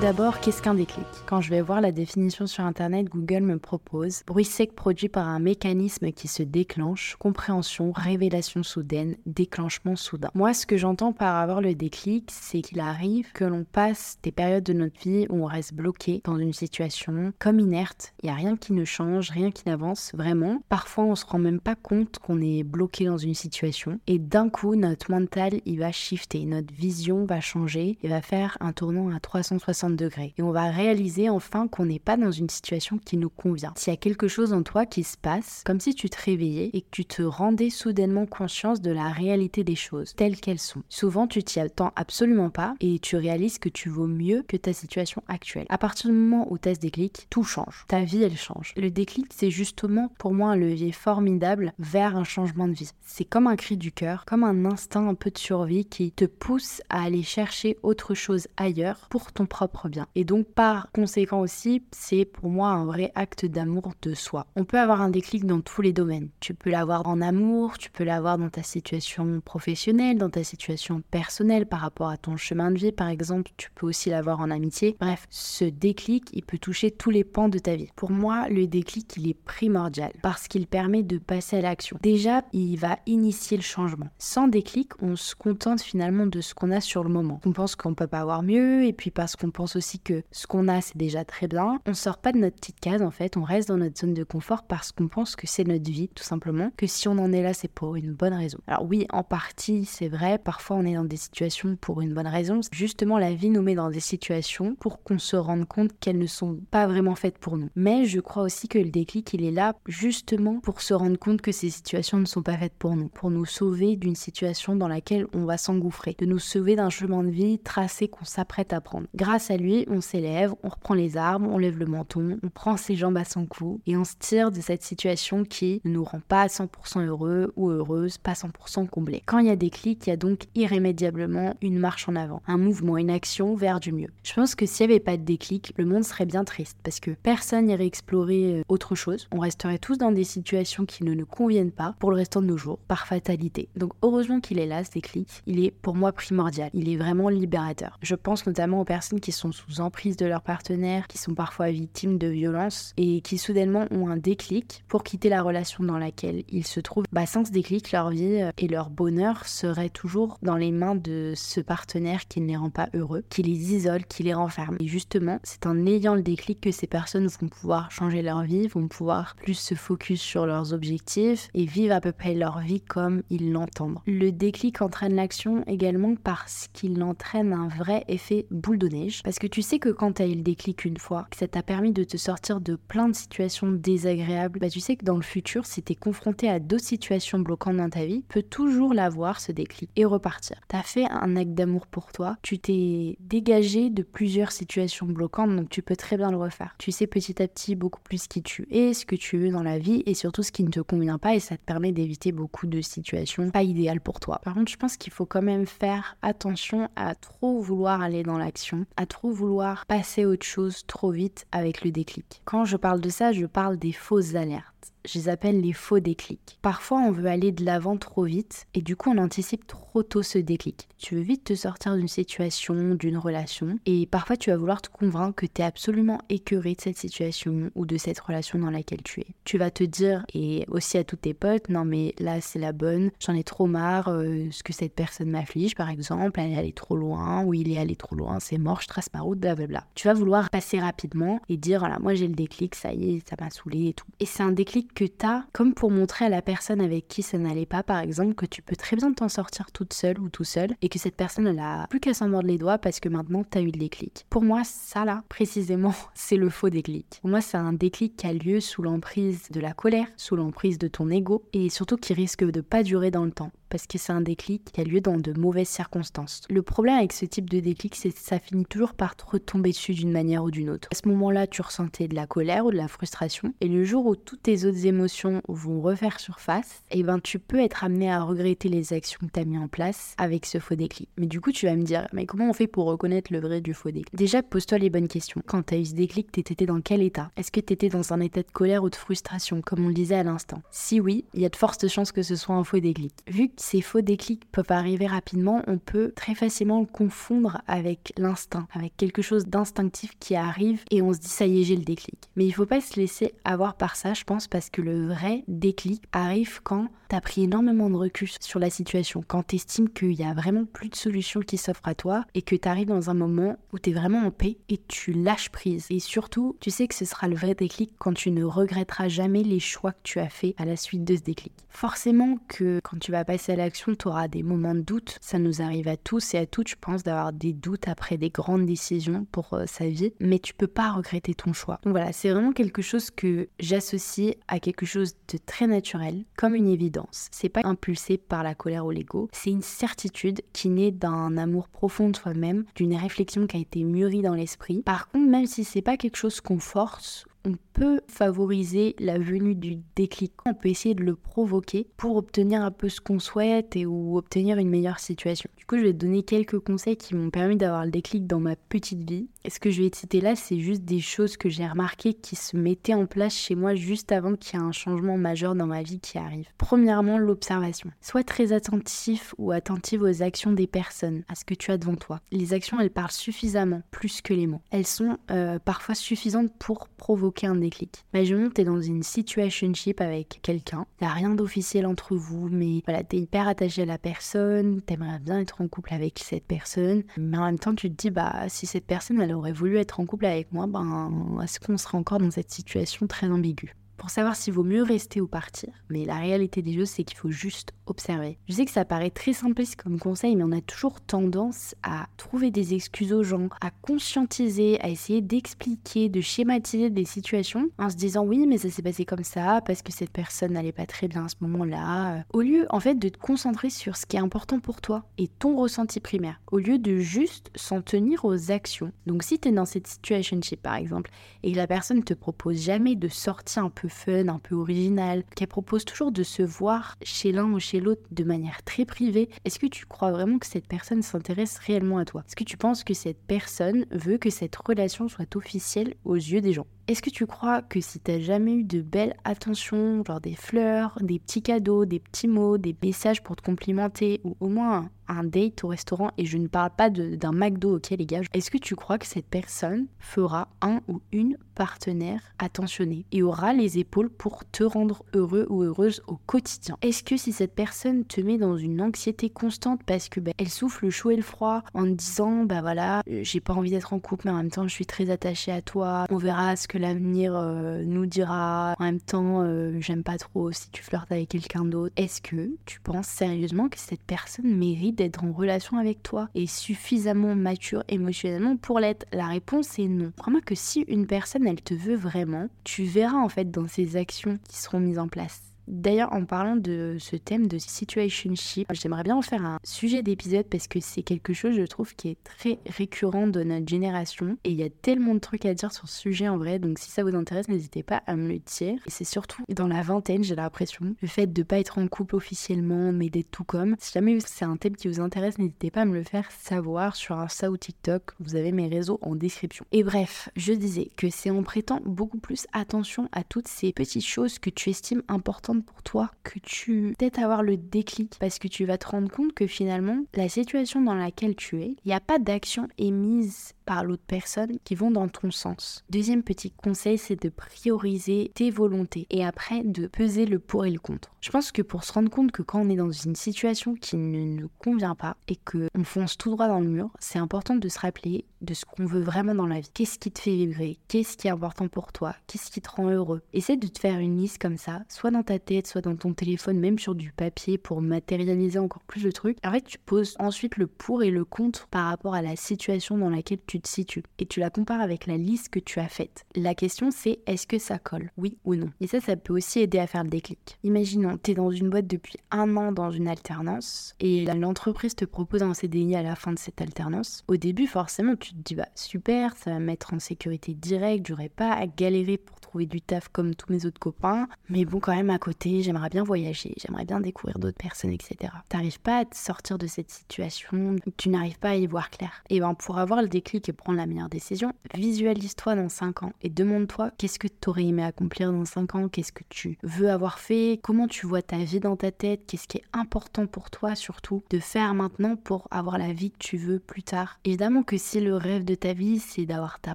D'abord, 0.00 0.40
qu'est-ce 0.40 0.62
qu'un 0.62 0.74
déclic? 0.74 1.06
Quand 1.26 1.42
je 1.42 1.50
vais 1.50 1.60
voir 1.60 1.82
la 1.82 1.92
définition 1.92 2.46
sur 2.46 2.64
Internet, 2.64 3.08
Google 3.10 3.42
me 3.42 3.58
propose 3.58 4.22
bruit 4.26 4.46
sec 4.46 4.74
produit 4.74 5.10
par 5.10 5.28
un 5.28 5.40
mécanisme 5.40 6.10
qui 6.12 6.26
se 6.26 6.42
déclenche, 6.42 7.16
compréhension, 7.18 7.92
révélation 7.92 8.62
soudaine, 8.62 9.16
déclenchement 9.26 9.96
soudain. 9.96 10.30
Moi, 10.34 10.54
ce 10.54 10.64
que 10.64 10.78
j'entends 10.78 11.12
par 11.12 11.36
avoir 11.36 11.60
le 11.60 11.74
déclic, 11.74 12.30
c'est 12.32 12.62
qu'il 12.62 12.80
arrive 12.80 13.30
que 13.32 13.44
l'on 13.44 13.64
passe 13.64 14.16
des 14.22 14.32
périodes 14.32 14.64
de 14.64 14.72
notre 14.72 14.98
vie 15.00 15.26
où 15.28 15.42
on 15.42 15.46
reste 15.46 15.74
bloqué 15.74 16.22
dans 16.24 16.38
une 16.38 16.54
situation 16.54 17.34
comme 17.38 17.60
inerte. 17.60 18.14
Il 18.22 18.26
n'y 18.26 18.32
a 18.32 18.36
rien 18.36 18.56
qui 18.56 18.72
ne 18.72 18.86
change, 18.86 19.30
rien 19.30 19.50
qui 19.50 19.64
n'avance 19.66 20.12
vraiment. 20.14 20.62
Parfois, 20.70 21.04
on 21.04 21.14
se 21.14 21.26
rend 21.26 21.38
même 21.38 21.60
pas 21.60 21.74
compte 21.74 22.18
qu'on 22.18 22.40
est 22.40 22.62
bloqué 22.62 23.04
dans 23.04 23.18
une 23.18 23.34
situation. 23.34 24.00
Et 24.06 24.18
d'un 24.18 24.48
coup, 24.48 24.76
notre 24.76 25.10
mental, 25.10 25.60
il 25.66 25.78
va 25.78 25.92
shifter, 25.92 26.46
notre 26.46 26.72
vision 26.72 27.26
va 27.26 27.42
changer, 27.42 27.98
il 28.02 28.08
va 28.08 28.22
faire 28.22 28.56
un 28.60 28.72
tournant 28.72 29.14
à 29.14 29.20
360 29.20 29.89
degrés. 29.96 30.34
Et 30.38 30.42
on 30.42 30.52
va 30.52 30.70
réaliser 30.70 31.28
enfin 31.28 31.68
qu'on 31.68 31.86
n'est 31.86 31.98
pas 31.98 32.16
dans 32.16 32.30
une 32.30 32.50
situation 32.50 32.98
qui 32.98 33.16
nous 33.16 33.30
convient. 33.30 33.72
S'il 33.76 33.92
y 33.92 33.94
a 33.94 33.98
quelque 33.98 34.28
chose 34.28 34.52
en 34.52 34.62
toi 34.62 34.86
qui 34.86 35.04
se 35.04 35.16
passe, 35.16 35.62
comme 35.64 35.80
si 35.80 35.94
tu 35.94 36.10
te 36.10 36.22
réveillais 36.22 36.70
et 36.72 36.82
que 36.82 36.90
tu 36.90 37.04
te 37.04 37.22
rendais 37.22 37.70
soudainement 37.70 38.26
conscience 38.26 38.80
de 38.80 38.90
la 38.90 39.08
réalité 39.08 39.64
des 39.64 39.76
choses, 39.76 40.14
telles 40.14 40.40
qu'elles 40.40 40.58
sont. 40.58 40.82
Souvent, 40.88 41.26
tu 41.26 41.42
t'y 41.42 41.60
attends 41.60 41.92
absolument 41.96 42.50
pas 42.50 42.74
et 42.80 42.98
tu 42.98 43.16
réalises 43.16 43.58
que 43.58 43.68
tu 43.68 43.88
vaux 43.88 44.06
mieux 44.06 44.42
que 44.46 44.56
ta 44.56 44.72
situation 44.72 45.22
actuelle. 45.28 45.66
À 45.68 45.78
partir 45.78 46.10
du 46.10 46.16
moment 46.16 46.46
où 46.50 46.58
tu 46.58 46.68
as 46.68 46.74
ce 46.74 46.80
déclic, 46.80 47.26
tout 47.30 47.44
change. 47.44 47.84
Ta 47.88 48.02
vie, 48.02 48.22
elle 48.22 48.36
change. 48.36 48.74
Le 48.76 48.90
déclic, 48.90 49.26
c'est 49.34 49.50
justement 49.50 50.12
pour 50.18 50.34
moi 50.34 50.50
un 50.50 50.56
levier 50.56 50.92
formidable 50.92 51.72
vers 51.78 52.16
un 52.16 52.24
changement 52.24 52.68
de 52.68 52.74
vie. 52.74 52.90
C'est 53.02 53.24
comme 53.24 53.46
un 53.46 53.56
cri 53.56 53.76
du 53.76 53.92
cœur, 53.92 54.24
comme 54.24 54.44
un 54.44 54.64
instinct 54.64 55.08
un 55.08 55.14
peu 55.14 55.30
de 55.30 55.38
survie 55.38 55.84
qui 55.84 56.12
te 56.12 56.24
pousse 56.24 56.82
à 56.88 57.02
aller 57.02 57.22
chercher 57.22 57.78
autre 57.82 58.14
chose 58.14 58.48
ailleurs 58.56 59.08
pour 59.10 59.32
ton 59.32 59.46
propre 59.46 59.79
bien. 59.88 60.06
Et 60.14 60.24
donc 60.24 60.46
par 60.46 60.90
conséquent 60.92 61.40
aussi, 61.40 61.82
c'est 61.92 62.24
pour 62.24 62.50
moi 62.50 62.68
un 62.68 62.84
vrai 62.84 63.12
acte 63.14 63.46
d'amour 63.46 63.92
de 64.02 64.14
soi. 64.14 64.46
On 64.56 64.64
peut 64.64 64.78
avoir 64.78 65.00
un 65.00 65.10
déclic 65.10 65.44
dans 65.46 65.60
tous 65.60 65.82
les 65.82 65.92
domaines. 65.92 66.28
Tu 66.40 66.54
peux 66.54 66.70
l'avoir 66.70 67.06
en 67.06 67.20
amour, 67.20 67.78
tu 67.78 67.90
peux 67.90 68.04
l'avoir 68.04 68.38
dans 68.38 68.50
ta 68.50 68.62
situation 68.62 69.40
professionnelle, 69.40 70.18
dans 70.18 70.30
ta 70.30 70.44
situation 70.44 71.02
personnelle 71.10 71.66
par 71.66 71.80
rapport 71.80 72.08
à 72.08 72.16
ton 72.16 72.36
chemin 72.36 72.70
de 72.70 72.78
vie 72.78 72.92
par 72.92 73.08
exemple, 73.08 73.50
tu 73.56 73.70
peux 73.74 73.86
aussi 73.86 74.10
l'avoir 74.10 74.40
en 74.40 74.50
amitié. 74.50 74.96
Bref, 75.00 75.26
ce 75.30 75.64
déclic, 75.64 76.30
il 76.32 76.42
peut 76.42 76.58
toucher 76.58 76.90
tous 76.90 77.10
les 77.10 77.24
pans 77.24 77.48
de 77.48 77.58
ta 77.58 77.76
vie. 77.76 77.88
Pour 77.96 78.10
moi, 78.10 78.48
le 78.48 78.66
déclic, 78.66 79.16
il 79.16 79.28
est 79.28 79.34
primordial 79.34 80.12
parce 80.22 80.48
qu'il 80.48 80.66
permet 80.66 81.02
de 81.02 81.18
passer 81.18 81.58
à 81.58 81.60
l'action. 81.62 81.98
Déjà, 82.02 82.42
il 82.52 82.76
va 82.76 82.98
initier 83.06 83.56
le 83.56 83.62
changement. 83.62 84.08
Sans 84.18 84.48
déclic, 84.48 84.92
on 85.02 85.16
se 85.16 85.34
contente 85.34 85.80
finalement 85.80 86.26
de 86.26 86.40
ce 86.40 86.54
qu'on 86.54 86.70
a 86.70 86.80
sur 86.80 87.04
le 87.04 87.10
moment. 87.10 87.40
On 87.44 87.52
pense 87.52 87.76
qu'on 87.76 87.94
peut 87.94 88.06
pas 88.06 88.20
avoir 88.20 88.42
mieux 88.42 88.84
et 88.84 88.92
puis 88.92 89.10
parce 89.10 89.36
qu'on 89.36 89.50
pense 89.50 89.69
aussi 89.76 89.98
que 89.98 90.22
ce 90.30 90.46
qu'on 90.46 90.68
a, 90.68 90.80
c'est 90.80 90.96
déjà 90.96 91.24
très 91.24 91.48
bien. 91.48 91.80
On 91.86 91.94
sort 91.94 92.18
pas 92.18 92.32
de 92.32 92.38
notre 92.38 92.56
petite 92.56 92.80
case 92.80 93.02
en 93.02 93.10
fait, 93.10 93.36
on 93.36 93.42
reste 93.42 93.68
dans 93.68 93.76
notre 93.76 93.98
zone 93.98 94.14
de 94.14 94.24
confort 94.24 94.64
parce 94.64 94.92
qu'on 94.92 95.08
pense 95.08 95.36
que 95.36 95.46
c'est 95.46 95.64
notre 95.64 95.90
vie, 95.90 96.08
tout 96.08 96.24
simplement. 96.24 96.70
Que 96.76 96.86
si 96.86 97.08
on 97.08 97.18
en 97.18 97.32
est 97.32 97.42
là, 97.42 97.54
c'est 97.54 97.70
pour 97.70 97.96
une 97.96 98.12
bonne 98.12 98.34
raison. 98.34 98.58
Alors 98.66 98.84
oui, 98.84 99.06
en 99.10 99.22
partie, 99.22 99.84
c'est 99.84 100.08
vrai. 100.08 100.38
Parfois, 100.38 100.76
on 100.76 100.84
est 100.84 100.94
dans 100.94 101.04
des 101.04 101.16
situations 101.16 101.76
pour 101.76 102.00
une 102.00 102.14
bonne 102.14 102.26
raison. 102.26 102.60
Justement, 102.72 103.18
la 103.18 103.34
vie 103.34 103.50
nous 103.50 103.62
met 103.62 103.74
dans 103.74 103.90
des 103.90 104.00
situations 104.00 104.74
pour 104.76 105.02
qu'on 105.02 105.18
se 105.18 105.36
rende 105.36 105.66
compte 105.66 105.90
qu'elles 106.00 106.18
ne 106.18 106.26
sont 106.26 106.58
pas 106.70 106.86
vraiment 106.86 107.14
faites 107.14 107.38
pour 107.38 107.56
nous. 107.56 107.68
Mais 107.76 108.04
je 108.04 108.20
crois 108.20 108.42
aussi 108.42 108.68
que 108.68 108.78
le 108.78 108.90
déclic, 108.90 109.32
il 109.34 109.44
est 109.44 109.50
là 109.50 109.74
justement 109.86 110.60
pour 110.60 110.80
se 110.80 110.94
rendre 110.94 111.18
compte 111.18 111.40
que 111.40 111.52
ces 111.52 111.70
situations 111.70 112.18
ne 112.18 112.24
sont 112.24 112.42
pas 112.42 112.56
faites 112.56 112.74
pour 112.78 112.96
nous, 112.96 113.08
pour 113.08 113.30
nous 113.30 113.44
sauver 113.44 113.96
d'une 113.96 114.14
situation 114.14 114.76
dans 114.76 114.88
laquelle 114.88 115.26
on 115.34 115.44
va 115.44 115.56
s'engouffrer, 115.56 116.16
de 116.18 116.26
nous 116.26 116.38
sauver 116.38 116.76
d'un 116.76 116.90
chemin 116.90 117.22
de 117.24 117.30
vie 117.30 117.58
tracé 117.58 118.08
qu'on 118.08 118.24
s'apprête 118.24 118.72
à 118.72 118.80
prendre. 118.80 119.06
Grâce 119.14 119.50
à 119.50 119.56
lui, 119.60 119.86
on 119.88 120.00
s'élève, 120.00 120.54
on 120.62 120.68
reprend 120.68 120.94
les 120.94 121.16
armes, 121.16 121.46
on 121.46 121.58
lève 121.58 121.78
le 121.78 121.86
menton, 121.86 122.38
on 122.42 122.48
prend 122.48 122.76
ses 122.76 122.96
jambes 122.96 123.16
à 123.16 123.24
son 123.24 123.46
cou 123.46 123.80
et 123.86 123.96
on 123.96 124.04
se 124.04 124.14
tire 124.18 124.50
de 124.50 124.60
cette 124.60 124.82
situation 124.82 125.44
qui 125.44 125.80
ne 125.84 125.92
nous 125.92 126.04
rend 126.04 126.20
pas 126.26 126.46
100% 126.46 127.06
heureux 127.06 127.52
ou 127.56 127.70
heureuse, 127.70 128.18
pas 128.18 128.32
100% 128.32 128.88
comblé. 128.88 129.22
Quand 129.26 129.38
il 129.38 129.46
y 129.46 129.50
a 129.50 129.56
des 129.56 129.70
clics, 129.70 130.06
il 130.06 130.10
y 130.10 130.12
a 130.12 130.16
donc 130.16 130.46
irrémédiablement 130.54 131.54
une 131.62 131.78
marche 131.78 132.08
en 132.08 132.16
avant, 132.16 132.42
un 132.46 132.58
mouvement, 132.58 132.96
une 132.96 133.10
action 133.10 133.54
vers 133.54 133.80
du 133.80 133.92
mieux. 133.92 134.10
Je 134.22 134.34
pense 134.34 134.54
que 134.54 134.66
s'il 134.66 134.86
n'y 134.86 134.94
avait 134.94 135.00
pas 135.00 135.16
de 135.16 135.22
déclic, 135.22 135.72
le 135.76 135.84
monde 135.84 136.04
serait 136.04 136.26
bien 136.26 136.44
triste 136.44 136.78
parce 136.82 137.00
que 137.00 137.10
personne 137.10 137.66
n'irait 137.66 137.86
explorer 137.86 138.60
euh, 138.60 138.62
autre 138.68 138.94
chose. 138.94 139.28
On 139.32 139.40
resterait 139.40 139.78
tous 139.78 139.98
dans 139.98 140.12
des 140.12 140.24
situations 140.24 140.86
qui 140.86 141.04
ne 141.04 141.14
nous 141.14 141.26
conviennent 141.26 141.70
pas 141.70 141.94
pour 141.98 142.10
le 142.10 142.16
restant 142.16 142.40
de 142.40 142.46
nos 142.46 142.56
jours, 142.56 142.78
par 142.88 143.06
fatalité. 143.06 143.68
Donc 143.76 143.92
heureusement 144.02 144.40
qu'il 144.40 144.58
est 144.58 144.66
là, 144.66 144.84
ce 144.84 144.90
déclic. 144.90 145.42
Il 145.46 145.64
est 145.64 145.70
pour 145.70 145.94
moi 145.94 146.12
primordial. 146.12 146.70
Il 146.74 146.88
est 146.88 146.96
vraiment 146.96 147.28
libérateur. 147.28 147.98
Je 148.02 148.14
pense 148.14 148.46
notamment 148.46 148.80
aux 148.80 148.84
personnes 148.84 149.20
qui 149.20 149.32
sont 149.32 149.39
sous 149.52 149.80
emprise 149.80 150.16
de 150.16 150.26
leur 150.26 150.42
partenaire, 150.42 151.06
qui 151.08 151.18
sont 151.18 151.34
parfois 151.34 151.70
victimes 151.70 152.18
de 152.18 152.28
violences 152.28 152.92
et 152.96 153.20
qui 153.20 153.38
soudainement 153.38 153.86
ont 153.90 154.08
un 154.08 154.16
déclic 154.16 154.84
pour 154.88 155.02
quitter 155.02 155.28
la 155.28 155.42
relation 155.42 155.84
dans 155.84 155.98
laquelle 155.98 156.44
ils 156.48 156.66
se 156.66 156.80
trouvent. 156.80 157.04
Bah, 157.12 157.26
sans 157.26 157.44
ce 157.44 157.50
déclic, 157.50 157.92
leur 157.92 158.10
vie 158.10 158.42
et 158.58 158.68
leur 158.68 158.90
bonheur 158.90 159.46
seraient 159.46 159.88
toujours 159.88 160.38
dans 160.42 160.56
les 160.56 160.72
mains 160.72 160.94
de 160.94 161.32
ce 161.36 161.60
partenaire 161.60 162.28
qui 162.28 162.40
ne 162.40 162.46
les 162.46 162.56
rend 162.56 162.70
pas 162.70 162.88
heureux, 162.94 163.24
qui 163.30 163.42
les 163.42 163.74
isole, 163.74 164.04
qui 164.04 164.22
les 164.22 164.34
renferme. 164.34 164.76
Et 164.80 164.86
justement, 164.86 165.38
c'est 165.42 165.66
en 165.66 165.86
ayant 165.86 166.14
le 166.14 166.22
déclic 166.22 166.60
que 166.60 166.70
ces 166.70 166.86
personnes 166.86 167.26
vont 167.26 167.48
pouvoir 167.48 167.90
changer 167.90 168.22
leur 168.22 168.42
vie, 168.42 168.68
vont 168.68 168.88
pouvoir 168.88 169.34
plus 169.36 169.54
se 169.54 169.74
focus 169.74 170.20
sur 170.20 170.46
leurs 170.46 170.72
objectifs 170.72 171.48
et 171.54 171.64
vivre 171.64 171.94
à 171.94 172.00
peu 172.00 172.12
près 172.12 172.34
leur 172.34 172.60
vie 172.60 172.80
comme 172.80 173.22
ils 173.30 173.52
l'entendent. 173.52 173.98
Le 174.06 174.30
déclic 174.30 174.82
entraîne 174.82 175.14
l'action 175.14 175.64
également 175.66 176.14
parce 176.16 176.68
qu'il 176.72 177.02
entraîne 177.02 177.52
un 177.52 177.68
vrai 177.68 178.04
effet 178.08 178.46
boule 178.50 178.78
de 178.78 178.88
neige. 178.88 179.22
Parce 179.30 179.38
que 179.38 179.46
tu 179.46 179.62
sais 179.62 179.78
que 179.78 179.90
quand 179.90 180.14
tu 180.14 180.22
as 180.22 180.26
eu 180.26 180.34
le 180.34 180.42
déclic 180.42 180.84
une 180.84 180.96
fois, 180.96 181.28
que 181.30 181.36
ça 181.36 181.46
t'a 181.46 181.62
permis 181.62 181.92
de 181.92 182.02
te 182.02 182.16
sortir 182.16 182.60
de 182.60 182.74
plein 182.74 183.08
de 183.08 183.14
situations 183.14 183.70
désagréables, 183.70 184.58
bah 184.58 184.68
tu 184.68 184.80
sais 184.80 184.96
que 184.96 185.04
dans 185.04 185.14
le 185.14 185.22
futur, 185.22 185.66
si 185.66 185.84
tu 185.84 185.92
es 185.92 185.94
confronté 185.94 186.48
à 186.48 186.58
d'autres 186.58 186.82
situations 186.82 187.38
bloquantes 187.38 187.76
dans 187.76 187.90
ta 187.90 188.04
vie, 188.04 188.24
peut 188.26 188.42
toujours 188.42 188.92
l'avoir 188.92 189.40
ce 189.40 189.52
déclic 189.52 189.88
et 189.94 190.04
repartir. 190.04 190.56
Tu 190.68 190.74
as 190.74 190.82
fait 190.82 191.04
un 191.08 191.36
acte 191.36 191.52
d'amour 191.52 191.86
pour 191.86 192.10
toi, 192.10 192.38
tu 192.42 192.58
t'es 192.58 193.18
dégagé 193.20 193.88
de 193.88 194.02
plusieurs 194.02 194.50
situations 194.50 195.06
bloquantes, 195.06 195.54
donc 195.54 195.70
tu 195.70 195.80
peux 195.80 195.94
très 195.94 196.16
bien 196.16 196.32
le 196.32 196.36
refaire. 196.36 196.74
Tu 196.78 196.90
sais 196.90 197.06
petit 197.06 197.40
à 197.40 197.46
petit 197.46 197.76
beaucoup 197.76 198.00
plus 198.02 198.26
qui 198.26 198.42
tu 198.42 198.66
es, 198.72 198.94
ce 198.94 199.06
que 199.06 199.14
tu 199.14 199.38
veux 199.38 199.52
dans 199.52 199.62
la 199.62 199.78
vie 199.78 200.02
et 200.06 200.14
surtout 200.14 200.42
ce 200.42 200.50
qui 200.50 200.64
ne 200.64 200.70
te 200.70 200.80
convient 200.80 201.18
pas 201.18 201.36
et 201.36 201.40
ça 201.40 201.56
te 201.56 201.62
permet 201.62 201.92
d'éviter 201.92 202.32
beaucoup 202.32 202.66
de 202.66 202.80
situations 202.80 203.48
pas 203.52 203.62
idéales 203.62 204.00
pour 204.00 204.18
toi. 204.18 204.40
Par 204.42 204.54
contre, 204.54 204.72
je 204.72 204.76
pense 204.76 204.96
qu'il 204.96 205.12
faut 205.12 205.24
quand 205.24 205.40
même 205.40 205.66
faire 205.66 206.16
attention 206.20 206.88
à 206.96 207.14
trop 207.14 207.60
vouloir 207.60 208.02
aller 208.02 208.24
dans 208.24 208.36
l'action, 208.36 208.86
à 208.96 209.06
trop 209.06 209.19
vouloir 209.28 209.84
passer 209.84 210.24
autre 210.24 210.46
chose 210.46 210.86
trop 210.86 211.10
vite 211.10 211.46
avec 211.52 211.84
le 211.84 211.90
déclic. 211.90 212.40
Quand 212.46 212.64
je 212.64 212.78
parle 212.78 213.02
de 213.02 213.10
ça, 213.10 213.32
je 213.32 213.44
parle 213.44 213.76
des 213.76 213.92
fausses 213.92 214.34
alertes 214.34 214.89
je 215.06 215.18
les 215.18 215.28
appelle 215.28 215.60
les 215.60 215.72
faux 215.72 216.00
déclics. 216.00 216.58
Parfois, 216.62 216.98
on 216.98 217.10
veut 217.10 217.26
aller 217.26 217.52
de 217.52 217.64
l'avant 217.64 217.96
trop 217.96 218.24
vite 218.24 218.66
et 218.74 218.82
du 218.82 218.96
coup, 218.96 219.10
on 219.10 219.18
anticipe 219.18 219.66
trop 219.66 220.02
tôt 220.02 220.22
ce 220.22 220.38
déclic. 220.38 220.88
Tu 220.98 221.14
veux 221.14 221.22
vite 221.22 221.44
te 221.44 221.54
sortir 221.54 221.96
d'une 221.96 222.08
situation, 222.08 222.94
d'une 222.94 223.18
relation 223.18 223.78
et 223.86 224.06
parfois, 224.06 224.36
tu 224.36 224.50
vas 224.50 224.56
vouloir 224.56 224.82
te 224.82 224.88
convaincre 224.88 225.36
que 225.36 225.46
tu 225.46 225.62
es 225.62 225.64
absolument 225.64 226.20
écœuré 226.28 226.74
de 226.74 226.80
cette 226.80 226.98
situation 226.98 227.70
ou 227.74 227.86
de 227.86 227.96
cette 227.96 228.20
relation 228.20 228.58
dans 228.58 228.70
laquelle 228.70 229.02
tu 229.02 229.20
es. 229.20 229.26
Tu 229.44 229.58
vas 229.58 229.70
te 229.70 229.84
dire, 229.84 230.24
et 230.34 230.64
aussi 230.68 230.98
à 230.98 231.04
tous 231.04 231.16
tes 231.16 231.34
potes, 231.34 231.68
non 231.68 231.84
mais 231.84 232.14
là, 232.18 232.40
c'est 232.40 232.58
la 232.58 232.72
bonne, 232.72 233.10
j'en 233.20 233.34
ai 233.34 233.44
trop 233.44 233.66
marre, 233.66 234.08
euh, 234.08 234.48
ce 234.50 234.62
que 234.62 234.72
cette 234.72 234.94
personne 234.94 235.30
m'afflige, 235.30 235.74
par 235.74 235.88
exemple, 235.88 236.40
elle 236.40 236.52
est 236.52 236.58
allée 236.58 236.72
trop 236.72 236.96
loin 236.96 237.42
ou 237.44 237.54
il 237.54 237.70
est 237.72 237.78
allé 237.78 237.96
trop 237.96 238.14
loin, 238.14 238.40
c'est 238.40 238.58
mort, 238.58 238.80
je 238.80 238.88
trace 238.88 239.08
ma 239.14 239.20
route, 239.20 239.38
blablabla. 239.38 239.86
Tu 239.94 240.08
vas 240.08 240.14
vouloir 240.14 240.50
passer 240.50 240.80
rapidement 240.80 241.40
et 241.48 241.56
dire, 241.56 241.80
voilà, 241.80 241.98
moi 241.98 242.14
j'ai 242.14 242.28
le 242.28 242.34
déclic, 242.34 242.74
ça 242.74 242.92
y 242.92 243.16
est, 243.16 243.28
ça 243.28 243.36
m'a 243.40 243.50
saoulé 243.50 243.88
et 243.88 243.92
tout. 243.94 244.06
Et 244.20 244.26
c'est 244.26 244.42
un 244.42 244.52
déclic 244.52 244.89
que 244.92 245.04
tu 245.04 245.26
as, 245.26 245.44
comme 245.52 245.74
pour 245.74 245.90
montrer 245.90 246.26
à 246.26 246.28
la 246.28 246.42
personne 246.42 246.80
avec 246.80 247.08
qui 247.08 247.22
ça 247.22 247.38
n'allait 247.38 247.66
pas, 247.66 247.82
par 247.82 248.00
exemple, 248.00 248.34
que 248.34 248.46
tu 248.46 248.62
peux 248.62 248.76
très 248.76 248.96
bien 248.96 249.12
t'en 249.12 249.28
sortir 249.28 249.70
toute 249.72 249.92
seule 249.92 250.20
ou 250.20 250.28
tout 250.28 250.44
seul 250.44 250.74
et 250.82 250.88
que 250.88 250.98
cette 250.98 251.16
personne, 251.16 251.46
elle 251.46 251.58
a 251.58 251.86
plus 251.88 252.00
qu'à 252.00 252.14
s'en 252.14 252.28
mordre 252.28 252.48
les 252.48 252.58
doigts 252.58 252.78
parce 252.78 253.00
que 253.00 253.08
maintenant 253.08 253.44
tu 253.50 253.58
as 253.58 253.60
eu 253.60 253.66
le 253.66 253.72
déclic. 253.72 254.26
Pour 254.30 254.42
moi, 254.42 254.62
ça 254.64 255.04
là, 255.04 255.24
précisément, 255.28 255.94
c'est 256.14 256.36
le 256.36 256.50
faux 256.50 256.70
déclic. 256.70 257.18
Pour 257.20 257.30
moi, 257.30 257.40
c'est 257.40 257.56
un 257.56 257.72
déclic 257.72 258.16
qui 258.16 258.26
a 258.26 258.32
lieu 258.32 258.60
sous 258.60 258.82
l'emprise 258.82 259.48
de 259.50 259.60
la 259.60 259.72
colère, 259.72 260.06
sous 260.16 260.36
l'emprise 260.36 260.78
de 260.78 260.88
ton 260.88 261.10
ego 261.10 261.44
et 261.52 261.70
surtout 261.70 261.96
qui 261.96 262.14
risque 262.14 262.44
de 262.44 262.60
pas 262.60 262.82
durer 262.82 263.10
dans 263.10 263.24
le 263.24 263.32
temps 263.32 263.52
parce 263.70 263.86
que 263.86 263.96
c'est 263.96 264.12
un 264.12 264.20
déclic 264.20 264.64
qui 264.72 264.80
a 264.80 264.84
lieu 264.84 265.00
dans 265.00 265.16
de 265.16 265.32
mauvaises 265.32 265.68
circonstances. 265.68 266.42
Le 266.50 266.62
problème 266.62 266.96
avec 266.96 267.12
ce 267.12 267.24
type 267.24 267.48
de 267.48 267.60
déclic, 267.60 267.94
c'est 267.94 268.10
que 268.10 268.18
ça 268.18 268.38
finit 268.38 268.66
toujours 268.66 268.94
par 268.94 269.16
te 269.16 269.24
retomber 269.24 269.70
dessus 269.70 269.94
d'une 269.94 270.12
manière 270.12 270.44
ou 270.44 270.50
d'une 270.50 270.68
autre. 270.68 270.88
À 270.92 270.94
ce 270.94 271.08
moment-là, 271.08 271.46
tu 271.46 271.62
ressentais 271.62 272.08
de 272.08 272.14
la 272.14 272.26
colère 272.26 272.66
ou 272.66 272.70
de 272.70 272.76
la 272.76 272.88
frustration, 272.88 273.54
et 273.60 273.68
le 273.68 273.84
jour 273.84 274.06
où 274.06 274.16
toutes 274.16 274.42
tes 274.42 274.64
autres 274.64 274.86
émotions 274.86 275.40
vont 275.48 275.80
refaire 275.80 276.20
surface, 276.20 276.82
et 276.90 277.00
eh 277.00 277.02
ben 277.02 277.20
tu 277.20 277.38
peux 277.38 277.60
être 277.60 277.84
amené 277.84 278.10
à 278.10 278.22
regretter 278.22 278.68
les 278.68 278.92
actions 278.92 279.20
que 279.26 279.32
tu 279.32 279.40
as 279.40 279.44
mis 279.44 279.58
en 279.58 279.68
place 279.68 280.14
avec 280.18 280.46
ce 280.46 280.58
faux 280.58 280.74
déclic. 280.74 281.08
Mais 281.16 281.26
du 281.26 281.40
coup, 281.40 281.52
tu 281.52 281.66
vas 281.66 281.76
me 281.76 281.82
dire, 281.82 282.08
mais 282.12 282.26
comment 282.26 282.50
on 282.50 282.52
fait 282.52 282.66
pour 282.66 282.86
reconnaître 282.86 283.32
le 283.32 283.40
vrai 283.40 283.60
du 283.60 283.74
faux 283.74 283.90
déclic? 283.90 284.14
Déjà, 284.14 284.42
pose-toi 284.42 284.78
les 284.78 284.90
bonnes 284.90 285.08
questions. 285.08 285.42
Quand 285.46 285.62
tu 285.64 285.74
as 285.74 285.78
eu 285.78 285.84
ce 285.84 285.94
déclic, 285.94 286.32
t'étais 286.32 286.66
dans 286.66 286.80
quel 286.80 287.02
état? 287.02 287.30
Est-ce 287.36 287.52
que 287.52 287.60
tu 287.60 287.72
étais 287.72 287.88
dans 287.88 288.12
un 288.12 288.20
état 288.20 288.42
de 288.42 288.50
colère 288.50 288.82
ou 288.82 288.90
de 288.90 288.96
frustration, 288.96 289.60
comme 289.60 289.84
on 289.84 289.88
le 289.88 289.94
disait 289.94 290.16
à 290.16 290.22
l'instant? 290.22 290.62
Si 290.70 291.00
oui, 291.00 291.24
il 291.34 291.40
y 291.40 291.46
a 291.46 291.48
de 291.48 291.56
fortes 291.56 291.86
chances 291.88 292.12
que 292.12 292.22
ce 292.22 292.36
soit 292.36 292.54
un 292.54 292.64
faux 292.64 292.80
déclic. 292.80 293.14
Vu 293.28 293.48
que 293.48 293.59
ces 293.60 293.82
faux 293.82 294.00
déclics 294.00 294.50
peuvent 294.50 294.64
arriver 294.70 295.06
rapidement, 295.06 295.62
on 295.66 295.78
peut 295.78 296.12
très 296.16 296.34
facilement 296.34 296.80
le 296.80 296.86
confondre 296.86 297.60
avec 297.66 298.12
l'instinct, 298.16 298.66
avec 298.72 298.96
quelque 298.96 299.22
chose 299.22 299.46
d'instinctif 299.46 300.18
qui 300.18 300.34
arrive 300.34 300.82
et 300.90 301.02
on 301.02 301.12
se 301.12 301.18
dit 301.18 301.28
ça 301.28 301.46
y 301.46 301.60
est, 301.60 301.64
j'ai 301.64 301.76
le 301.76 301.84
déclic. 301.84 302.30
Mais 302.36 302.46
il 302.46 302.52
faut 302.52 302.66
pas 302.66 302.80
se 302.80 302.98
laisser 302.98 303.34
avoir 303.44 303.76
par 303.76 303.96
ça, 303.96 304.14
je 304.14 304.24
pense, 304.24 304.48
parce 304.48 304.70
que 304.70 304.80
le 304.80 305.06
vrai 305.06 305.44
déclic 305.46 306.02
arrive 306.12 306.60
quand 306.62 306.88
tu 307.10 307.16
as 307.16 307.20
pris 307.20 307.42
énormément 307.42 307.90
de 307.90 307.96
recul 307.96 308.28
sur 308.40 308.60
la 308.60 308.70
situation, 308.70 309.24
quand 309.26 309.48
tu 309.48 309.56
estimes 309.56 309.88
qu'il 309.88 310.12
y 310.12 310.22
a 310.22 310.32
vraiment 310.32 310.64
plus 310.64 310.88
de 310.88 310.94
solutions 310.94 311.40
qui 311.40 311.58
s'offrent 311.58 311.88
à 311.88 311.96
toi 311.96 312.24
et 312.34 312.42
que 312.42 312.54
tu 312.54 312.68
arrives 312.68 312.86
dans 312.86 313.10
un 313.10 313.14
moment 313.14 313.56
où 313.72 313.80
tu 313.80 313.90
es 313.90 313.92
vraiment 313.92 314.20
en 314.20 314.30
paix 314.30 314.58
et 314.68 314.78
tu 314.88 315.12
lâches 315.12 315.50
prise. 315.50 315.86
Et 315.90 315.98
surtout, 315.98 316.56
tu 316.60 316.70
sais 316.70 316.86
que 316.86 316.94
ce 316.94 317.04
sera 317.04 317.26
le 317.26 317.34
vrai 317.34 317.54
déclic 317.54 317.92
quand 317.98 318.14
tu 318.14 318.30
ne 318.30 318.44
regretteras 318.44 319.08
jamais 319.08 319.42
les 319.42 319.58
choix 319.58 319.90
que 319.90 319.98
tu 320.04 320.20
as 320.20 320.28
fait 320.28 320.54
à 320.56 320.64
la 320.64 320.76
suite 320.76 321.02
de 321.02 321.16
ce 321.16 321.22
déclic. 321.22 321.52
Forcément 321.68 322.38
que 322.48 322.80
quand 322.84 322.98
tu 322.98 323.10
vas 323.10 323.24
passer 323.24 323.52
à 323.52 323.56
l'action, 323.56 323.94
tu 323.94 324.06
auras 324.06 324.28
des 324.28 324.44
moments 324.44 324.74
de 324.74 324.80
doute. 324.80 325.18
Ça 325.20 325.38
nous 325.38 325.62
arrive 325.62 325.88
à 325.88 325.96
tous 325.96 326.34
et 326.34 326.38
à 326.38 326.46
toutes, 326.46 326.68
je 326.68 326.76
pense, 326.80 327.02
d'avoir 327.02 327.32
des 327.32 327.52
doutes 327.52 327.88
après 327.88 328.18
des 328.18 328.30
grandes 328.30 328.66
décisions 328.66 329.26
pour 329.32 329.54
euh, 329.54 329.64
sa 329.66 329.88
vie, 329.88 330.12
mais 330.20 330.38
tu 330.38 330.54
peux 330.54 330.68
pas 330.68 330.92
regretter 330.92 331.34
ton 331.34 331.52
choix. 331.52 331.80
Donc 331.82 331.92
voilà, 331.92 332.12
c'est 332.12 332.30
vraiment 332.30 332.52
quelque 332.52 332.82
chose 332.82 333.10
que 333.10 333.48
j'associe 333.58 334.34
à 334.46 334.60
quelque 334.60 334.86
chose 334.86 335.14
de 335.32 335.38
très 335.38 335.66
naturel, 335.66 336.24
comme 336.36 336.54
une 336.54 336.68
évidence. 336.68 336.99
C'est 337.10 337.48
pas 337.48 337.62
impulsé 337.64 338.18
par 338.18 338.42
la 338.42 338.54
colère 338.54 338.86
ou 338.86 338.90
l'ego, 338.90 339.28
c'est 339.32 339.50
une 339.50 339.62
certitude 339.62 340.42
qui 340.52 340.68
naît 340.68 340.90
d'un 340.90 341.36
amour 341.36 341.68
profond 341.68 342.10
de 342.10 342.16
soi-même, 342.16 342.64
d'une 342.74 342.94
réflexion 342.94 343.46
qui 343.46 343.56
a 343.56 343.60
été 343.60 343.84
mûrie 343.84 344.22
dans 344.22 344.34
l'esprit. 344.34 344.82
Par 344.82 345.08
contre, 345.08 345.28
même 345.28 345.46
si 345.46 345.64
c'est 345.64 345.82
pas 345.82 345.96
quelque 345.96 346.16
chose 346.16 346.40
qu'on 346.40 346.58
force 346.58 347.26
on 347.44 347.54
peut 347.72 348.00
favoriser 348.08 348.94
la 348.98 349.18
venue 349.18 349.54
du 349.54 349.78
déclic. 349.96 350.32
On 350.44 350.54
peut 350.54 350.68
essayer 350.68 350.94
de 350.94 351.02
le 351.02 351.16
provoquer 351.16 351.88
pour 351.96 352.16
obtenir 352.16 352.62
un 352.62 352.70
peu 352.70 352.88
ce 352.88 353.00
qu'on 353.00 353.18
souhaite 353.18 353.76
et 353.76 353.86
ou 353.86 354.18
obtenir 354.18 354.58
une 354.58 354.68
meilleure 354.68 354.98
situation. 354.98 355.48
Du 355.56 355.64
coup, 355.64 355.78
je 355.78 355.84
vais 355.84 355.92
te 355.92 355.98
donner 355.98 356.22
quelques 356.22 356.58
conseils 356.58 356.96
qui 356.96 357.14
m'ont 357.14 357.30
permis 357.30 357.56
d'avoir 357.56 357.84
le 357.84 357.90
déclic 357.90 358.26
dans 358.26 358.40
ma 358.40 358.56
petite 358.56 359.08
vie. 359.08 359.28
Et 359.44 359.50
ce 359.50 359.58
que 359.58 359.70
je 359.70 359.82
vais 359.82 359.90
te 359.90 359.96
citer 359.96 360.20
là, 360.20 360.36
c'est 360.36 360.58
juste 360.58 360.84
des 360.84 361.00
choses 361.00 361.36
que 361.36 361.48
j'ai 361.48 361.66
remarquées 361.66 362.14
qui 362.14 362.36
se 362.36 362.56
mettaient 362.56 362.94
en 362.94 363.06
place 363.06 363.34
chez 363.34 363.54
moi 363.54 363.74
juste 363.74 364.12
avant 364.12 364.34
qu'il 364.34 364.58
y 364.58 364.62
ait 364.62 364.66
un 364.66 364.72
changement 364.72 365.16
majeur 365.16 365.54
dans 365.54 365.66
ma 365.66 365.82
vie 365.82 366.00
qui 366.00 366.18
arrive. 366.18 366.48
Premièrement, 366.58 367.16
l'observation. 367.18 367.90
Sois 368.02 368.24
très 368.24 368.52
attentif 368.52 369.34
ou 369.38 369.52
attentive 369.52 370.02
aux 370.02 370.22
actions 370.22 370.52
des 370.52 370.66
personnes, 370.66 371.22
à 371.28 371.34
ce 371.34 371.44
que 371.44 371.54
tu 371.54 371.70
as 371.70 371.78
devant 371.78 371.96
toi. 371.96 372.20
Les 372.30 372.52
actions, 372.52 372.78
elles 372.80 372.90
parlent 372.90 373.10
suffisamment, 373.10 373.82
plus 373.90 374.20
que 374.20 374.34
les 374.34 374.46
mots. 374.46 374.60
Elles 374.70 374.86
sont 374.86 375.16
euh, 375.30 375.58
parfois 375.58 375.94
suffisantes 375.94 376.52
pour 376.58 376.88
provoquer 376.88 377.29
un 377.42 377.56
déclic. 377.56 378.04
Imaginons 378.14 378.48
que 378.48 378.54
tu 378.54 378.60
es 378.60 378.64
dans 378.64 378.80
une 378.80 379.02
situationship 379.02 380.00
avec 380.00 380.40
quelqu'un, 380.42 380.86
a 381.00 381.08
rien 381.08 381.30
d'officiel 381.30 381.86
entre 381.86 382.16
vous, 382.16 382.48
mais 382.50 382.82
voilà, 382.86 383.02
tu 383.04 383.16
es 383.16 383.20
hyper 383.20 383.48
attaché 383.48 383.82
à 383.82 383.86
la 383.86 383.98
personne, 383.98 384.80
tu 384.86 384.94
aimerais 384.94 385.18
bien 385.18 385.40
être 385.40 385.60
en 385.60 385.68
couple 385.68 385.94
avec 385.94 386.18
cette 386.18 386.44
personne, 386.44 387.02
mais 387.16 387.38
en 387.38 387.44
même 387.44 387.58
temps 387.58 387.74
tu 387.74 387.90
te 387.90 387.96
dis, 387.96 388.10
bah 388.10 388.48
si 388.48 388.66
cette 388.66 388.86
personne 388.86 389.20
elle 389.20 389.32
aurait 389.32 389.52
voulu 389.52 389.78
être 389.78 390.00
en 390.00 390.06
couple 390.06 390.26
avec 390.26 390.52
moi, 390.52 390.66
ben 390.66 391.40
est-ce 391.42 391.60
qu'on 391.60 391.78
sera 391.78 391.98
encore 391.98 392.18
dans 392.18 392.30
cette 392.30 392.50
situation 392.50 393.06
très 393.06 393.28
ambiguë? 393.28 393.74
Pour 394.00 394.08
savoir 394.08 394.34
s'il 394.34 394.54
vaut 394.54 394.64
mieux 394.64 394.82
rester 394.82 395.20
ou 395.20 395.26
partir. 395.26 395.68
Mais 395.90 396.06
la 396.06 396.16
réalité 396.16 396.62
des 396.62 396.74
choses, 396.74 396.88
c'est 396.88 397.04
qu'il 397.04 397.18
faut 397.18 397.30
juste 397.30 397.74
observer. 397.84 398.38
Je 398.48 398.54
sais 398.54 398.64
que 398.64 398.70
ça 398.70 398.86
paraît 398.86 399.10
très 399.10 399.34
simpliste 399.34 399.76
comme 399.76 399.98
conseil, 399.98 400.36
mais 400.36 400.44
on 400.44 400.52
a 400.52 400.62
toujours 400.62 401.02
tendance 401.02 401.74
à 401.82 402.06
trouver 402.16 402.50
des 402.50 402.72
excuses 402.72 403.12
aux 403.12 403.22
gens, 403.22 403.48
à 403.60 403.70
conscientiser, 403.82 404.80
à 404.80 404.88
essayer 404.88 405.20
d'expliquer, 405.20 406.08
de 406.08 406.22
schématiser 406.22 406.88
des 406.88 407.04
situations 407.04 407.68
en 407.78 407.90
se 407.90 407.96
disant 407.96 408.24
oui, 408.24 408.46
mais 408.46 408.56
ça 408.56 408.70
s'est 408.70 408.80
passé 408.80 409.04
comme 409.04 409.24
ça 409.24 409.60
parce 409.66 409.82
que 409.82 409.92
cette 409.92 410.12
personne 410.12 410.52
n'allait 410.52 410.72
pas 410.72 410.86
très 410.86 411.08
bien 411.08 411.26
à 411.26 411.28
ce 411.28 411.36
moment-là. 411.40 412.24
Au 412.32 412.40
lieu 412.40 412.66
en 412.70 412.80
fait 412.80 412.94
de 412.94 413.10
te 413.10 413.18
concentrer 413.18 413.68
sur 413.68 413.98
ce 413.98 414.06
qui 414.06 414.16
est 414.16 414.20
important 414.20 414.60
pour 414.60 414.80
toi 414.80 415.04
et 415.18 415.28
ton 415.28 415.56
ressenti 415.56 416.00
primaire, 416.00 416.40
au 416.50 416.58
lieu 416.58 416.78
de 416.78 416.96
juste 417.00 417.50
s'en 417.54 417.82
tenir 417.82 418.24
aux 418.24 418.50
actions. 418.50 418.92
Donc 419.04 419.24
si 419.24 419.38
tu 419.38 419.48
es 419.48 419.52
dans 419.52 419.66
cette 419.66 419.88
situationship 419.88 420.62
par 420.62 420.76
exemple 420.76 421.10
et 421.42 421.52
que 421.52 421.56
la 421.58 421.66
personne 421.66 422.02
te 422.02 422.14
propose 422.14 422.62
jamais 422.62 422.94
de 422.94 423.08
sortir 423.08 423.64
un 423.64 423.70
peu 423.70 423.89
fun, 423.90 424.28
un 424.28 424.38
peu 424.38 424.54
original, 424.54 425.24
qu'elle 425.36 425.48
propose 425.48 425.84
toujours 425.84 426.12
de 426.12 426.22
se 426.22 426.42
voir 426.42 426.96
chez 427.02 427.32
l'un 427.32 427.52
ou 427.52 427.60
chez 427.60 427.80
l'autre 427.80 428.02
de 428.10 428.24
manière 428.24 428.62
très 428.62 428.84
privée, 428.84 429.28
est-ce 429.44 429.58
que 429.58 429.66
tu 429.66 429.86
crois 429.86 430.12
vraiment 430.12 430.38
que 430.38 430.46
cette 430.46 430.66
personne 430.66 431.02
s'intéresse 431.02 431.58
réellement 431.58 431.98
à 431.98 432.04
toi? 432.04 432.22
Est-ce 432.26 432.36
que 432.36 432.44
tu 432.44 432.56
penses 432.56 432.84
que 432.84 432.94
cette 432.94 433.20
personne 433.26 433.84
veut 433.90 434.18
que 434.18 434.30
cette 434.30 434.56
relation 434.56 435.08
soit 435.08 435.36
officielle 435.36 435.94
aux 436.04 436.14
yeux 436.14 436.40
des 436.40 436.52
gens? 436.52 436.66
Est-ce 436.90 437.02
que 437.02 437.10
tu 437.10 437.24
crois 437.24 437.62
que 437.62 437.80
si 437.80 438.00
t'as 438.00 438.18
jamais 438.18 438.52
eu 438.52 438.64
de 438.64 438.82
belles 438.82 439.14
attentions, 439.22 440.02
genre 440.04 440.20
des 440.20 440.34
fleurs, 440.34 440.98
des 441.00 441.20
petits 441.20 441.40
cadeaux, 441.40 441.84
des 441.84 442.00
petits 442.00 442.26
mots, 442.26 442.58
des 442.58 442.74
messages 442.82 443.22
pour 443.22 443.36
te 443.36 443.42
complimenter, 443.42 444.20
ou 444.24 444.36
au 444.40 444.48
moins 444.48 444.90
un 445.10 445.24
date 445.24 445.64
au 445.64 445.68
restaurant, 445.68 446.10
et 446.18 446.24
je 446.24 446.38
ne 446.38 446.46
parle 446.46 446.70
pas 446.76 446.88
d'un 446.88 447.32
McDo, 447.32 447.76
ok 447.76 447.90
les 447.90 448.06
gars, 448.06 448.20
est-ce 448.32 448.50
que 448.50 448.58
tu 448.58 448.76
crois 448.76 448.98
que 448.98 449.06
cette 449.06 449.26
personne 449.26 449.86
fera 449.98 450.48
un 450.62 450.80
ou 450.88 451.00
une 451.12 451.36
partenaire 451.54 452.22
attentionné 452.38 453.04
et 453.12 453.22
aura 453.22 453.52
les 453.52 453.78
épaules 453.78 454.08
pour 454.08 454.44
te 454.50 454.62
rendre 454.62 455.02
heureux 455.12 455.46
ou 455.50 455.62
heureuse 455.62 456.02
au 456.06 456.16
quotidien? 456.16 456.76
Est-ce 456.80 457.02
que 457.02 457.16
si 457.16 457.32
cette 457.32 457.54
personne 457.54 458.04
te 458.04 458.20
met 458.20 458.38
dans 458.38 458.56
une 458.56 458.80
anxiété 458.80 459.30
constante 459.30 459.82
parce 459.84 460.08
que 460.08 460.20
bah, 460.20 460.30
elle 460.38 460.48
souffle 460.48 460.86
le 460.86 460.90
chaud 460.90 461.10
et 461.10 461.16
le 461.16 461.22
froid 461.22 461.62
en 461.74 461.84
te 461.84 461.90
disant 461.90 462.44
bah 462.44 462.60
voilà, 462.60 463.02
euh, 463.10 463.20
j'ai 463.24 463.40
pas 463.40 463.52
envie 463.52 463.70
d'être 463.70 463.92
en 463.92 463.98
couple 463.98 464.26
mais 464.26 464.32
en 464.32 464.36
même 464.36 464.50
temps 464.50 464.68
je 464.68 464.72
suis 464.72 464.86
très 464.86 465.10
attachée 465.10 465.52
à 465.52 465.60
toi, 465.60 466.06
on 466.10 466.18
verra 466.18 466.54
ce 466.56 466.68
que 466.68 466.78
l'avenir 466.80 467.34
euh, 467.36 467.82
nous 467.84 468.06
dira. 468.06 468.74
En 468.78 468.84
même 468.84 469.00
temps, 469.00 469.42
euh, 469.42 469.78
j'aime 469.80 470.02
pas 470.02 470.18
trop 470.18 470.50
si 470.52 470.70
tu 470.70 470.82
flirtes 470.82 471.12
avec 471.12 471.28
quelqu'un 471.28 471.64
d'autre. 471.64 471.92
Est-ce 471.96 472.20
que 472.20 472.50
tu 472.64 472.80
penses 472.80 473.06
sérieusement 473.06 473.68
que 473.68 473.78
cette 473.78 474.02
personne 474.02 474.52
mérite 474.56 474.96
d'être 474.96 475.24
en 475.24 475.32
relation 475.32 475.76
avec 475.76 476.02
toi 476.02 476.28
et 476.34 476.46
suffisamment 476.46 477.34
mature 477.34 477.84
émotionnellement 477.88 478.56
pour 478.56 478.80
l'être? 478.80 479.06
La 479.12 479.26
réponse 479.26 479.78
est 479.78 479.88
non. 479.88 480.12
Crois-moi 480.18 480.40
que 480.40 480.54
si 480.54 480.80
une 480.88 481.06
personne, 481.06 481.46
elle 481.46 481.62
te 481.62 481.74
veut 481.74 481.96
vraiment, 481.96 482.48
tu 482.64 482.84
verras 482.84 483.18
en 483.18 483.28
fait 483.28 483.50
dans 483.50 483.68
ses 483.68 483.96
actions 483.96 484.38
qui 484.48 484.56
seront 484.56 484.80
mises 484.80 484.98
en 484.98 485.08
place. 485.08 485.49
D'ailleurs, 485.70 486.12
en 486.12 486.24
parlant 486.24 486.56
de 486.56 486.96
ce 486.98 487.14
thème 487.14 487.46
de 487.46 487.56
situationship, 487.56 488.66
j'aimerais 488.72 489.04
bien 489.04 489.14
en 489.14 489.22
faire 489.22 489.44
un 489.44 489.58
sujet 489.62 490.02
d'épisode 490.02 490.46
parce 490.46 490.66
que 490.66 490.80
c'est 490.80 491.02
quelque 491.02 491.32
chose, 491.32 491.54
je 491.54 491.62
trouve, 491.62 491.94
qui 491.94 492.08
est 492.08 492.18
très 492.24 492.58
récurrent 492.66 493.28
de 493.28 493.44
notre 493.44 493.68
génération. 493.68 494.36
Et 494.42 494.50
il 494.50 494.56
y 494.56 494.64
a 494.64 494.68
tellement 494.68 495.14
de 495.14 495.20
trucs 495.20 495.46
à 495.46 495.54
dire 495.54 495.72
sur 495.72 495.88
ce 495.88 495.96
sujet 495.96 496.28
en 496.28 496.38
vrai. 496.38 496.58
Donc, 496.58 496.80
si 496.80 496.90
ça 496.90 497.04
vous 497.04 497.14
intéresse, 497.14 497.48
n'hésitez 497.48 497.84
pas 497.84 498.02
à 498.08 498.16
me 498.16 498.28
le 498.28 498.40
dire. 498.40 498.80
Et 498.84 498.90
c'est 498.90 499.04
surtout 499.04 499.44
dans 499.48 499.68
la 499.68 499.82
vingtaine, 499.82 500.24
j'ai 500.24 500.34
l'impression, 500.34 500.96
le 501.00 501.08
fait 501.08 501.28
de 501.28 501.42
pas 501.44 501.60
être 501.60 501.78
en 501.78 501.86
couple 501.86 502.16
officiellement, 502.16 502.92
mais 502.92 503.08
d'être 503.08 503.30
tout 503.30 503.44
comme. 503.44 503.76
Si 503.78 503.92
jamais 503.92 504.18
c'est 504.26 504.44
un 504.44 504.56
thème 504.56 504.74
qui 504.74 504.88
vous 504.88 505.00
intéresse, 505.00 505.38
n'hésitez 505.38 505.70
pas 505.70 505.82
à 505.82 505.84
me 505.84 505.94
le 505.94 506.02
faire 506.02 506.28
savoir 506.32 506.96
sur 506.96 507.16
Insta 507.16 507.48
ou 507.48 507.56
TikTok. 507.56 508.14
Vous 508.18 508.34
avez 508.34 508.50
mes 508.50 508.66
réseaux 508.66 508.98
en 509.02 509.14
description. 509.14 509.64
Et 509.70 509.84
bref, 509.84 510.30
je 510.34 510.52
disais 510.52 510.90
que 510.96 511.10
c'est 511.10 511.30
en 511.30 511.44
prêtant 511.44 511.80
beaucoup 511.84 512.18
plus 512.18 512.48
attention 512.52 513.08
à 513.12 513.22
toutes 513.22 513.46
ces 513.46 513.72
petites 513.72 514.04
choses 514.04 514.40
que 514.40 514.50
tu 514.50 514.70
estimes 514.70 515.02
importantes 515.06 515.59
pour 515.62 515.82
toi 515.82 516.10
que 516.22 516.38
tu 516.38 516.94
peut-être 516.98 517.18
avoir 517.18 517.42
le 517.42 517.56
déclic 517.56 518.16
parce 518.20 518.38
que 518.38 518.48
tu 518.48 518.64
vas 518.64 518.78
te 518.78 518.88
rendre 518.88 519.10
compte 519.10 519.32
que 519.32 519.46
finalement, 519.46 520.04
la 520.14 520.28
situation 520.28 520.80
dans 520.80 520.94
laquelle 520.94 521.34
tu 521.36 521.62
es, 521.62 521.76
il 521.84 521.88
n'y 521.88 521.92
a 521.92 522.00
pas 522.00 522.18
d'action 522.18 522.68
émise 522.78 523.52
par 523.64 523.84
l'autre 523.84 524.02
personne 524.06 524.58
qui 524.64 524.74
vont 524.74 524.90
dans 524.90 525.08
ton 525.08 525.30
sens. 525.30 525.84
Deuxième 525.90 526.22
petit 526.22 526.50
conseil, 526.50 526.98
c'est 526.98 527.22
de 527.22 527.28
prioriser 527.28 528.32
tes 528.34 528.50
volontés 528.50 529.06
et 529.10 529.24
après 529.24 529.62
de 529.62 529.86
peser 529.86 530.26
le 530.26 530.38
pour 530.38 530.66
et 530.66 530.70
le 530.70 530.80
contre. 530.80 531.12
Je 531.20 531.30
pense 531.30 531.52
que 531.52 531.62
pour 531.62 531.84
se 531.84 531.92
rendre 531.92 532.10
compte 532.10 532.32
que 532.32 532.42
quand 532.42 532.60
on 532.60 532.68
est 532.68 532.76
dans 532.76 532.90
une 532.90 533.14
situation 533.14 533.74
qui 533.74 533.96
ne 533.96 534.40
nous 534.40 534.50
convient 534.58 534.94
pas 534.94 535.16
et 535.28 535.36
que 535.36 535.68
on 535.78 535.84
fonce 535.84 536.16
tout 536.16 536.30
droit 536.30 536.48
dans 536.48 536.60
le 536.60 536.68
mur, 536.68 536.90
c'est 536.98 537.18
important 537.18 537.54
de 537.54 537.68
se 537.68 537.78
rappeler 537.78 538.24
de 538.40 538.54
ce 538.54 538.64
qu'on 538.64 538.86
veut 538.86 539.02
vraiment 539.02 539.34
dans 539.34 539.46
la 539.46 539.60
vie. 539.60 539.70
Qu'est-ce 539.72 539.98
qui 539.98 540.10
te 540.10 540.20
fait 540.20 540.34
vibrer? 540.34 540.78
Qu'est-ce 540.88 541.16
qui 541.16 541.28
est 541.28 541.30
important 541.30 541.68
pour 541.68 541.92
toi? 541.92 542.14
Qu'est-ce 542.26 542.50
qui 542.50 542.60
te 542.60 542.70
rend 542.70 542.88
heureux? 542.88 543.22
Essaie 543.32 543.56
de 543.56 543.66
te 543.66 543.78
faire 543.78 543.98
une 543.98 544.18
liste 544.18 544.38
comme 544.38 544.56
ça, 544.56 544.80
soit 544.88 545.10
dans 545.10 545.22
ta 545.22 545.38
tête, 545.40 545.66
soit 545.66 545.80
dans 545.80 545.96
ton 545.96 546.12
téléphone, 546.14 546.58
même 546.58 546.78
sur 546.78 546.94
du 546.94 547.12
papier 547.12 547.58
pour 547.58 547.82
matérialiser 547.82 548.58
encore 548.58 548.82
plus 548.84 549.02
le 549.02 549.12
truc. 549.12 549.38
En 549.44 549.52
fait, 549.52 549.64
tu 549.64 549.78
poses 549.78 550.14
ensuite 550.18 550.56
le 550.56 550.66
pour 550.66 551.02
et 551.02 551.10
le 551.10 551.24
contre 551.24 551.66
par 551.68 551.86
rapport 551.86 552.14
à 552.14 552.22
la 552.22 552.36
situation 552.36 552.96
dans 552.98 553.10
laquelle 553.10 553.40
tu 553.46 553.60
te 553.60 553.68
situes 553.68 554.04
et 554.18 554.26
tu 554.26 554.40
la 554.40 554.50
compares 554.50 554.80
avec 554.80 555.06
la 555.06 555.16
liste 555.16 555.48
que 555.48 555.58
tu 555.58 555.80
as 555.80 555.88
faite. 555.88 556.24
La 556.36 556.54
question 556.54 556.90
c'est 556.90 557.20
est-ce 557.26 557.46
que 557.46 557.58
ça 557.58 557.78
colle 557.78 558.10
Oui 558.16 558.38
ou 558.44 558.54
non? 558.54 558.70
Et 558.80 558.86
ça, 558.86 559.00
ça 559.00 559.16
peut 559.16 559.32
aussi 559.32 559.60
aider 559.60 559.78
à 559.78 559.86
faire 559.86 560.04
le 560.04 560.10
déclic. 560.10 560.58
Imaginons, 560.64 561.18
tu 561.22 561.32
es 561.32 561.34
dans 561.34 561.50
une 561.50 561.70
boîte 561.70 561.86
depuis 561.86 562.16
un 562.30 562.56
an 562.56 562.72
dans 562.72 562.90
une 562.90 563.08
alternance 563.08 563.94
et 564.00 564.24
l'entreprise 564.26 564.94
te 564.94 565.04
propose 565.04 565.42
un 565.42 565.54
CDI 565.54 565.96
à 565.96 566.02
la 566.02 566.16
fin 566.16 566.32
de 566.32 566.38
cette 566.38 566.60
alternance. 566.60 567.24
Au 567.28 567.36
début, 567.36 567.66
forcément, 567.66 568.16
tu 568.16 568.32
te 568.32 568.38
dis 568.42 568.54
bah 568.54 568.68
super, 568.74 569.36
ça 569.36 569.50
va 569.50 569.58
me 569.58 569.66
mettre 569.66 569.94
en 569.94 569.98
sécurité 569.98 570.54
directe, 570.54 571.06
j'aurais 571.06 571.28
pas 571.28 571.52
à 571.52 571.66
galérer 571.66 572.18
pour 572.18 572.40
trouver 572.40 572.66
du 572.66 572.80
taf 572.80 573.08
comme 573.08 573.34
tous 573.34 573.52
mes 573.52 573.66
autres 573.66 573.78
copains. 573.78 574.28
Mais 574.48 574.64
bon, 574.64 574.80
quand 574.80 574.94
même 574.94 575.10
à 575.10 575.18
côté, 575.18 575.29
j'aimerais 575.42 575.88
bien 575.88 576.04
voyager, 576.04 576.54
j'aimerais 576.56 576.84
bien 576.84 577.00
découvrir 577.00 577.38
d'autres 577.38 577.56
personnes, 577.56 577.92
etc. 577.92 578.32
T'arrives 578.48 578.80
pas 578.80 579.02
à 579.02 579.04
sortir 579.12 579.58
de 579.58 579.66
cette 579.66 579.90
situation, 579.90 580.76
tu 580.96 581.08
n'arrives 581.08 581.38
pas 581.38 581.50
à 581.50 581.56
y 581.56 581.66
voir 581.66 581.90
clair. 581.90 582.22
Et 582.30 582.40
ben 582.40 582.54
pour 582.54 582.78
avoir 582.78 583.02
le 583.02 583.08
déclic 583.08 583.48
et 583.48 583.52
prendre 583.52 583.78
la 583.78 583.86
meilleure 583.86 584.08
décision, 584.08 584.52
visualise-toi 584.74 585.56
dans 585.56 585.68
5 585.68 586.02
ans 586.02 586.12
et 586.22 586.28
demande-toi 586.28 586.90
qu'est-ce 586.98 587.18
que 587.18 587.28
tu 587.28 587.48
aurais 587.48 587.64
aimé 587.64 587.82
accomplir 587.82 588.32
dans 588.32 588.44
5 588.44 588.74
ans, 588.74 588.88
qu'est-ce 588.88 589.12
que 589.12 589.24
tu 589.28 589.58
veux 589.62 589.90
avoir 589.90 590.18
fait, 590.18 590.58
comment 590.62 590.86
tu 590.86 591.06
vois 591.06 591.22
ta 591.22 591.38
vie 591.38 591.60
dans 591.60 591.76
ta 591.76 591.90
tête, 591.90 592.22
qu'est-ce 592.26 592.48
qui 592.48 592.58
est 592.58 592.64
important 592.72 593.26
pour 593.26 593.50
toi 593.50 593.74
surtout 593.74 594.22
de 594.30 594.38
faire 594.38 594.74
maintenant 594.74 595.16
pour 595.16 595.48
avoir 595.50 595.78
la 595.78 595.92
vie 595.92 596.10
que 596.10 596.18
tu 596.18 596.36
veux 596.36 596.58
plus 596.58 596.82
tard. 596.82 597.18
Évidemment 597.24 597.62
que 597.62 597.76
si 597.76 598.00
le 598.00 598.16
rêve 598.16 598.44
de 598.44 598.54
ta 598.54 598.72
vie 598.72 598.98
c'est 598.98 599.26
d'avoir 599.26 599.60
ta 599.60 599.74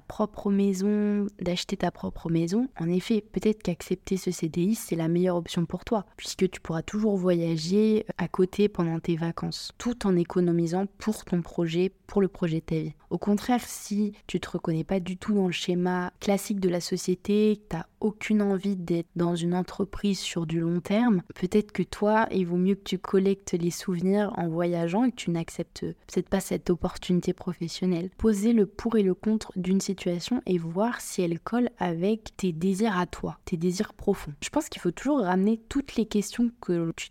propre 0.00 0.50
maison, 0.50 1.26
d'acheter 1.40 1.76
ta 1.76 1.90
propre 1.90 2.30
maison, 2.30 2.68
en 2.78 2.88
effet, 2.88 3.24
peut-être 3.32 3.62
qu'accepter 3.62 4.16
ce 4.16 4.30
CDI, 4.30 4.74
c'est 4.74 4.96
la 4.96 5.08
meilleure 5.08 5.36
pour 5.66 5.84
toi, 5.84 6.04
puisque 6.16 6.50
tu 6.50 6.60
pourras 6.60 6.82
toujours 6.82 7.16
voyager 7.16 8.06
à 8.18 8.28
côté 8.28 8.68
pendant 8.68 9.00
tes 9.00 9.16
vacances, 9.16 9.72
tout 9.78 10.06
en 10.06 10.16
économisant 10.16 10.86
pour 10.98 11.24
ton 11.24 11.42
projet, 11.42 11.92
pour 12.06 12.20
le 12.20 12.28
projet 12.28 12.60
de 12.60 12.64
ta 12.64 12.76
vie. 12.76 12.94
Au 13.10 13.18
contraire, 13.18 13.62
si 13.64 14.12
tu 14.26 14.40
te 14.40 14.50
reconnais 14.50 14.84
pas 14.84 15.00
du 15.00 15.16
tout 15.16 15.34
dans 15.34 15.46
le 15.46 15.52
schéma 15.52 16.12
classique 16.20 16.60
de 16.60 16.68
la 16.68 16.80
société, 16.80 17.60
que 17.68 17.76
tu 17.76 17.82
aucune 18.06 18.40
envie 18.40 18.76
d'être 18.76 19.08
dans 19.16 19.34
une 19.34 19.54
entreprise 19.54 20.18
sur 20.18 20.46
du 20.46 20.60
long 20.60 20.80
terme, 20.80 21.22
peut-être 21.34 21.72
que 21.72 21.82
toi, 21.82 22.26
il 22.30 22.46
vaut 22.46 22.56
mieux 22.56 22.76
que 22.76 22.84
tu 22.84 22.98
collectes 22.98 23.52
les 23.52 23.70
souvenirs 23.70 24.32
en 24.36 24.48
voyageant 24.48 25.04
et 25.04 25.10
que 25.10 25.16
tu 25.16 25.30
n'acceptes 25.30 25.80
peut-être 25.80 26.28
pas 26.28 26.40
cette 26.40 26.70
opportunité 26.70 27.32
professionnelle. 27.32 28.10
Poser 28.16 28.52
le 28.52 28.66
pour 28.66 28.96
et 28.96 29.02
le 29.02 29.14
contre 29.14 29.52
d'une 29.56 29.80
situation 29.80 30.40
et 30.46 30.58
voir 30.58 31.00
si 31.00 31.22
elle 31.22 31.40
colle 31.40 31.70
avec 31.78 32.36
tes 32.36 32.52
désirs 32.52 32.98
à 32.98 33.06
toi, 33.06 33.38
tes 33.44 33.56
désirs 33.56 33.92
profonds. 33.92 34.32
Je 34.40 34.50
pense 34.50 34.68
qu'il 34.68 34.80
faut 34.80 34.92
toujours 34.92 35.20
ramener 35.20 35.60
toutes 35.68 35.96
les 35.96 36.06
questions 36.06 36.50
que 36.60 36.92
tu 36.96 37.08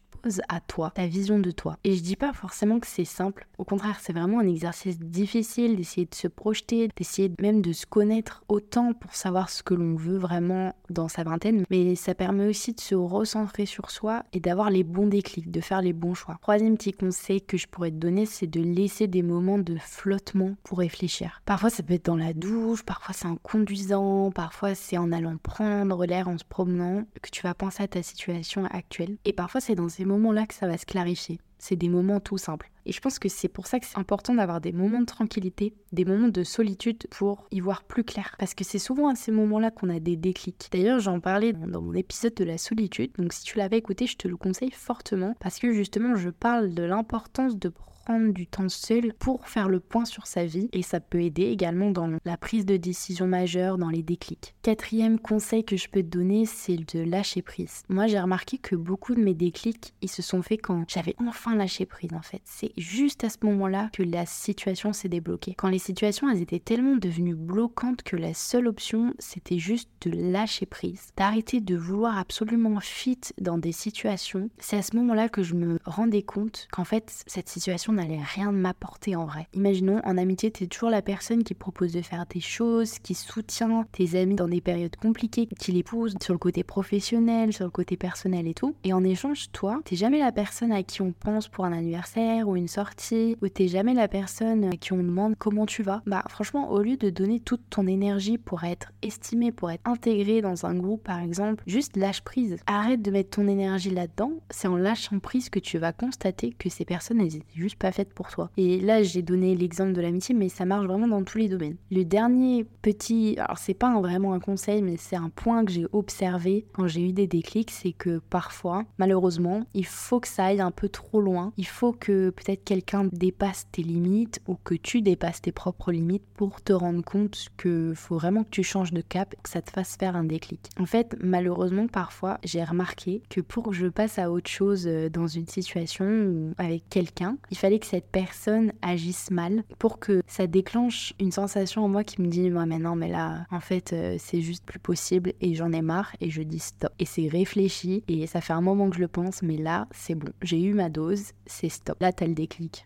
à 0.47 0.59
toi, 0.59 0.91
ta 0.93 1.07
vision 1.07 1.39
de 1.39 1.51
toi. 1.51 1.77
Et 1.83 1.95
je 1.95 2.01
dis 2.01 2.15
pas 2.15 2.33
forcément 2.33 2.79
que 2.79 2.87
c'est 2.87 3.05
simple, 3.05 3.47
au 3.57 3.63
contraire, 3.63 3.97
c'est 4.01 4.13
vraiment 4.13 4.39
un 4.39 4.47
exercice 4.47 4.99
difficile 4.99 5.75
d'essayer 5.75 6.07
de 6.07 6.15
se 6.15 6.27
projeter, 6.27 6.89
d'essayer 6.95 7.31
même 7.39 7.61
de 7.61 7.73
se 7.73 7.85
connaître 7.85 8.43
autant 8.47 8.93
pour 8.93 9.15
savoir 9.15 9.49
ce 9.49 9.63
que 9.63 9.73
l'on 9.73 9.95
veut 9.95 10.17
vraiment 10.17 10.73
dans 10.89 11.07
sa 11.07 11.23
vingtaine, 11.23 11.63
mais 11.69 11.95
ça 11.95 12.15
permet 12.15 12.47
aussi 12.47 12.73
de 12.73 12.79
se 12.81 12.95
recentrer 12.95 13.65
sur 13.65 13.91
soi 13.91 14.23
et 14.33 14.39
d'avoir 14.39 14.69
les 14.69 14.83
bons 14.83 15.07
déclics, 15.07 15.51
de 15.51 15.61
faire 15.61 15.81
les 15.81 15.93
bons 15.93 16.13
choix. 16.13 16.37
Troisième 16.41 16.77
petit 16.77 16.93
conseil 16.93 17.41
que 17.41 17.57
je 17.57 17.67
pourrais 17.67 17.91
te 17.91 17.95
donner, 17.95 18.25
c'est 18.25 18.47
de 18.47 18.61
laisser 18.61 19.07
des 19.07 19.21
moments 19.21 19.59
de 19.59 19.77
flottement 19.77 20.55
pour 20.63 20.79
réfléchir. 20.79 21.41
Parfois 21.45 21.69
ça 21.69 21.83
peut 21.83 21.93
être 21.93 22.05
dans 22.05 22.15
la 22.15 22.33
douche, 22.33 22.83
parfois 22.83 23.13
c'est 23.13 23.27
en 23.27 23.35
conduisant, 23.35 24.31
parfois 24.31 24.75
c'est 24.75 24.97
en 24.97 25.11
allant 25.11 25.37
prendre 25.37 26.05
l'air 26.05 26.27
en 26.27 26.37
se 26.37 26.43
promenant 26.43 27.05
que 27.21 27.29
tu 27.29 27.41
vas 27.43 27.53
penser 27.53 27.83
à 27.83 27.87
ta 27.87 28.03
situation 28.03 28.65
actuelle. 28.65 29.17
Et 29.25 29.33
parfois 29.33 29.61
c'est 29.61 29.75
dans 29.75 29.89
ces 29.89 30.05
moments 30.05 30.14
là 30.31 30.45
que 30.45 30.53
ça 30.53 30.67
va 30.67 30.77
se 30.77 30.85
clarifier. 30.85 31.39
C'est 31.57 31.75
des 31.75 31.89
moments 31.89 32.19
tout 32.19 32.37
simples. 32.37 32.71
Et 32.85 32.91
je 32.91 32.99
pense 32.99 33.19
que 33.19 33.29
c'est 33.29 33.47
pour 33.47 33.67
ça 33.67 33.79
que 33.79 33.85
c'est 33.85 33.97
important 33.97 34.33
d'avoir 34.33 34.61
des 34.61 34.71
moments 34.71 34.99
de 34.99 35.05
tranquillité, 35.05 35.73
des 35.91 36.05
moments 36.05 36.27
de 36.27 36.43
solitude 36.43 37.07
pour 37.09 37.47
y 37.51 37.59
voir 37.59 37.83
plus 37.83 38.03
clair. 38.03 38.35
Parce 38.37 38.53
que 38.53 38.63
c'est 38.63 38.79
souvent 38.79 39.09
à 39.09 39.15
ces 39.15 39.31
moments-là 39.31 39.71
qu'on 39.71 39.89
a 39.89 39.99
des 39.99 40.15
déclics. 40.15 40.69
D'ailleurs, 40.71 40.99
j'en 40.99 41.19
parlais 41.19 41.53
dans 41.53 41.81
mon 41.81 41.93
épisode 41.93 42.35
de 42.35 42.43
la 42.43 42.57
solitude. 42.57 43.11
Donc 43.17 43.33
si 43.33 43.43
tu 43.43 43.57
l'avais 43.57 43.77
écouté, 43.77 44.07
je 44.07 44.17
te 44.17 44.27
le 44.27 44.37
conseille 44.37 44.71
fortement. 44.71 45.35
Parce 45.39 45.59
que 45.59 45.73
justement, 45.73 46.15
je 46.15 46.29
parle 46.29 46.73
de 46.73 46.83
l'importance 46.83 47.57
de 47.57 47.71
prendre 48.05 48.33
du 48.33 48.45
temps 48.45 48.69
seul 48.69 49.13
pour 49.17 49.47
faire 49.47 49.67
le 49.67 49.79
point 49.79 50.05
sur 50.05 50.27
sa 50.27 50.45
vie 50.45 50.69
et 50.73 50.83
ça 50.83 50.99
peut 50.99 51.21
aider 51.21 51.45
également 51.45 51.89
dans 51.89 52.11
la 52.23 52.37
prise 52.37 52.65
de 52.65 52.77
décision 52.77 53.27
majeure, 53.27 53.79
dans 53.79 53.89
les 53.89 54.03
déclics. 54.03 54.53
Quatrième 54.61 55.19
conseil 55.19 55.63
que 55.63 55.75
je 55.75 55.89
peux 55.89 56.03
te 56.03 56.07
donner, 56.07 56.45
c'est 56.45 56.77
de 56.77 56.99
lâcher 56.99 57.41
prise. 57.41 57.81
Moi, 57.89 58.05
j'ai 58.05 58.19
remarqué 58.19 58.59
que 58.59 58.75
beaucoup 58.75 59.15
de 59.15 59.21
mes 59.21 59.33
déclics, 59.33 59.93
ils 60.01 60.09
se 60.09 60.21
sont 60.21 60.43
faits 60.43 60.61
quand 60.61 60.85
j'avais 60.87 61.15
enfin 61.17 61.55
lâché 61.55 61.87
prise 61.87 62.13
en 62.13 62.21
fait. 62.21 62.41
C'est 62.45 62.71
juste 62.77 63.23
à 63.23 63.29
ce 63.29 63.37
moment-là 63.43 63.89
que 63.93 64.03
la 64.03 64.25
situation 64.25 64.93
s'est 64.93 65.09
débloquée. 65.09 65.55
Quand 65.57 65.69
les 65.69 65.79
situations, 65.79 66.29
elles 66.29 66.41
étaient 66.41 66.59
tellement 66.59 66.95
devenues 66.95 67.35
bloquantes 67.35 68.03
que 68.03 68.15
la 68.15 68.33
seule 68.33 68.67
option, 68.67 69.13
c'était 69.19 69.59
juste 69.59 69.89
de 70.01 70.11
lâcher 70.11 70.65
prise, 70.65 71.09
d'arrêter 71.17 71.61
de 71.61 71.75
vouloir 71.75 72.17
absolument 72.17 72.79
fit 72.79 73.19
dans 73.39 73.57
des 73.57 73.71
situations. 73.71 74.49
C'est 74.59 74.77
à 74.77 74.81
ce 74.81 74.95
moment-là 74.95 75.29
que 75.29 75.43
je 75.43 75.55
me 75.55 75.79
rendais 75.85 76.23
compte 76.23 76.67
qu'en 76.71 76.83
fait, 76.83 77.23
cette 77.27 77.49
situation 77.49 77.93
n'allait 77.93 78.21
rien 78.21 78.51
m'apporter 78.51 79.15
en 79.15 79.25
vrai. 79.25 79.47
Imaginons, 79.53 80.01
en 80.03 80.17
amitié, 80.17 80.51
tu 80.51 80.63
es 80.63 80.67
toujours 80.67 80.89
la 80.89 81.01
personne 81.01 81.43
qui 81.43 81.53
propose 81.53 81.91
de 81.91 82.01
faire 82.01 82.25
des 82.27 82.39
choses, 82.39 82.99
qui 82.99 83.15
soutient 83.15 83.85
tes 83.91 84.19
amis 84.19 84.35
dans 84.35 84.47
des 84.47 84.61
périodes 84.61 84.95
compliquées, 84.95 85.47
qui 85.59 85.71
les 85.71 85.83
pousse 85.83 86.15
sur 86.21 86.33
le 86.33 86.39
côté 86.39 86.63
professionnel, 86.63 87.53
sur 87.53 87.65
le 87.65 87.71
côté 87.71 87.97
personnel 87.97 88.47
et 88.47 88.53
tout. 88.53 88.75
Et 88.83 88.93
en 88.93 89.03
échange, 89.03 89.51
toi, 89.51 89.81
t'es 89.85 89.95
jamais 89.95 90.19
la 90.19 90.31
personne 90.31 90.71
à 90.71 90.83
qui 90.83 91.01
on 91.01 91.11
pense 91.11 91.47
pour 91.47 91.65
un 91.65 91.73
anniversaire 91.73 92.47
ou 92.47 92.55
une 92.55 92.64
sortie, 92.67 93.37
ou 93.41 93.47
t'es 93.47 93.67
jamais 93.67 93.93
la 93.93 94.07
personne 94.07 94.65
à 94.65 94.77
qui 94.77 94.93
on 94.93 94.97
demande 94.97 95.35
comment 95.37 95.65
tu 95.65 95.83
vas. 95.83 96.01
Bah 96.05 96.23
franchement, 96.29 96.71
au 96.71 96.81
lieu 96.81 96.97
de 96.97 97.09
donner 97.09 97.39
toute 97.39 97.61
ton 97.69 97.87
énergie 97.87 98.37
pour 98.37 98.63
être 98.63 98.91
estimé, 99.01 99.51
pour 99.51 99.71
être 99.71 99.81
intégré 99.85 100.41
dans 100.41 100.65
un 100.65 100.75
groupe 100.75 101.03
par 101.03 101.19
exemple, 101.19 101.63
juste 101.67 101.97
lâche 101.97 102.21
prise. 102.21 102.57
Arrête 102.67 103.01
de 103.01 103.11
mettre 103.11 103.31
ton 103.31 103.47
énergie 103.47 103.89
là-dedans. 103.89 104.33
C'est 104.49 104.67
en 104.67 104.77
lâchant 104.77 105.19
prise 105.19 105.49
que 105.49 105.59
tu 105.59 105.77
vas 105.77 105.93
constater 105.93 106.51
que 106.51 106.69
ces 106.69 106.85
personnes, 106.85 107.21
elles 107.21 107.35
étaient 107.35 107.45
juste 107.55 107.77
pas 107.77 107.91
faite 107.91 108.13
pour 108.13 108.29
toi. 108.29 108.49
Et 108.57 108.79
là, 108.79 109.03
j'ai 109.03 109.21
donné 109.21 109.55
l'exemple 109.55 109.93
de 109.93 110.01
l'amitié, 110.01 110.35
mais 110.35 110.49
ça 110.49 110.65
marche 110.65 110.85
vraiment 110.85 111.07
dans 111.07 111.23
tous 111.23 111.37
les 111.37 111.49
domaines. 111.49 111.77
Le 111.91 112.03
dernier 112.03 112.65
petit, 112.81 113.35
alors 113.39 113.57
c'est 113.57 113.73
pas 113.73 113.99
vraiment 113.99 114.33
un 114.33 114.39
conseil, 114.39 114.81
mais 114.81 114.97
c'est 114.97 115.15
un 115.15 115.29
point 115.29 115.65
que 115.65 115.71
j'ai 115.71 115.85
observé 115.91 116.65
quand 116.73 116.87
j'ai 116.87 117.01
eu 117.01 117.13
des 117.13 117.27
déclics, 117.27 117.71
c'est 117.71 117.93
que 117.93 118.19
parfois, 118.29 118.83
malheureusement, 118.97 119.65
il 119.73 119.85
faut 119.85 120.19
que 120.19 120.27
ça 120.27 120.45
aille 120.45 120.61
un 120.61 120.71
peu 120.71 120.89
trop 120.89 121.21
loin. 121.21 121.53
Il 121.57 121.67
faut 121.67 121.93
que 121.93 122.29
peut-être 122.29 122.54
quelqu'un 122.55 123.07
dépasse 123.11 123.67
tes 123.71 123.83
limites 123.83 124.41
ou 124.47 124.55
que 124.55 124.75
tu 124.75 125.01
dépasses 125.01 125.41
tes 125.41 125.51
propres 125.51 125.91
limites 125.91 126.25
pour 126.35 126.61
te 126.61 126.73
rendre 126.73 127.03
compte 127.03 127.47
que 127.57 127.93
faut 127.95 128.15
vraiment 128.15 128.43
que 128.43 128.49
tu 128.49 128.63
changes 128.63 128.93
de 128.93 129.01
cap, 129.01 129.35
que 129.41 129.49
ça 129.49 129.61
te 129.61 129.71
fasse 129.71 129.95
faire 129.97 130.15
un 130.15 130.23
déclic. 130.23 130.69
En 130.79 130.85
fait, 130.85 131.15
malheureusement, 131.21 131.87
parfois, 131.87 132.39
j'ai 132.43 132.63
remarqué 132.63 133.21
que 133.29 133.41
pour 133.41 133.63
que 133.63 133.73
je 133.73 133.87
passe 133.87 134.19
à 134.19 134.31
autre 134.31 134.49
chose 134.49 134.85
euh, 134.87 135.09
dans 135.09 135.27
une 135.27 135.47
situation 135.47 136.05
ou 136.05 136.53
avec 136.57 136.87
quelqu'un, 136.89 137.37
il 137.51 137.57
fallait 137.57 137.79
que 137.79 137.85
cette 137.85 138.09
personne 138.11 138.71
agisse 138.81 139.31
mal 139.31 139.63
pour 139.79 139.99
que 139.99 140.21
ça 140.27 140.47
déclenche 140.47 141.13
une 141.19 141.31
sensation 141.31 141.85
en 141.85 141.89
moi 141.89 142.03
qui 142.03 142.21
me 142.21 142.27
dit 142.27 142.49
moi 142.49 142.65
mais 142.65 142.79
non 142.79 142.95
mais 142.95 143.09
là 143.09 143.45
en 143.51 143.59
fait 143.59 143.93
euh, 143.93 144.15
c'est 144.19 144.41
juste 144.41 144.63
plus 144.65 144.79
possible 144.79 145.33
et 145.41 145.55
j'en 145.55 145.71
ai 145.71 145.81
marre 145.81 146.11
et 146.21 146.29
je 146.29 146.41
dis 146.41 146.59
stop 146.59 146.91
et 146.99 147.05
c'est 147.05 147.27
réfléchi 147.27 148.03
et 148.07 148.27
ça 148.27 148.41
fait 148.41 148.53
un 148.53 148.61
moment 148.61 148.89
que 148.89 148.95
je 148.95 149.01
le 149.01 149.07
pense 149.07 149.41
mais 149.41 149.57
là 149.57 149.87
c'est 149.91 150.15
bon 150.15 150.31
j'ai 150.41 150.61
eu 150.61 150.73
ma 150.73 150.89
dose 150.89 151.31
c'est 151.45 151.69
stop. 151.69 151.97
Là, 152.01 152.11
t'as 152.11 152.25
le 152.25 152.33
déclic. 152.33 152.44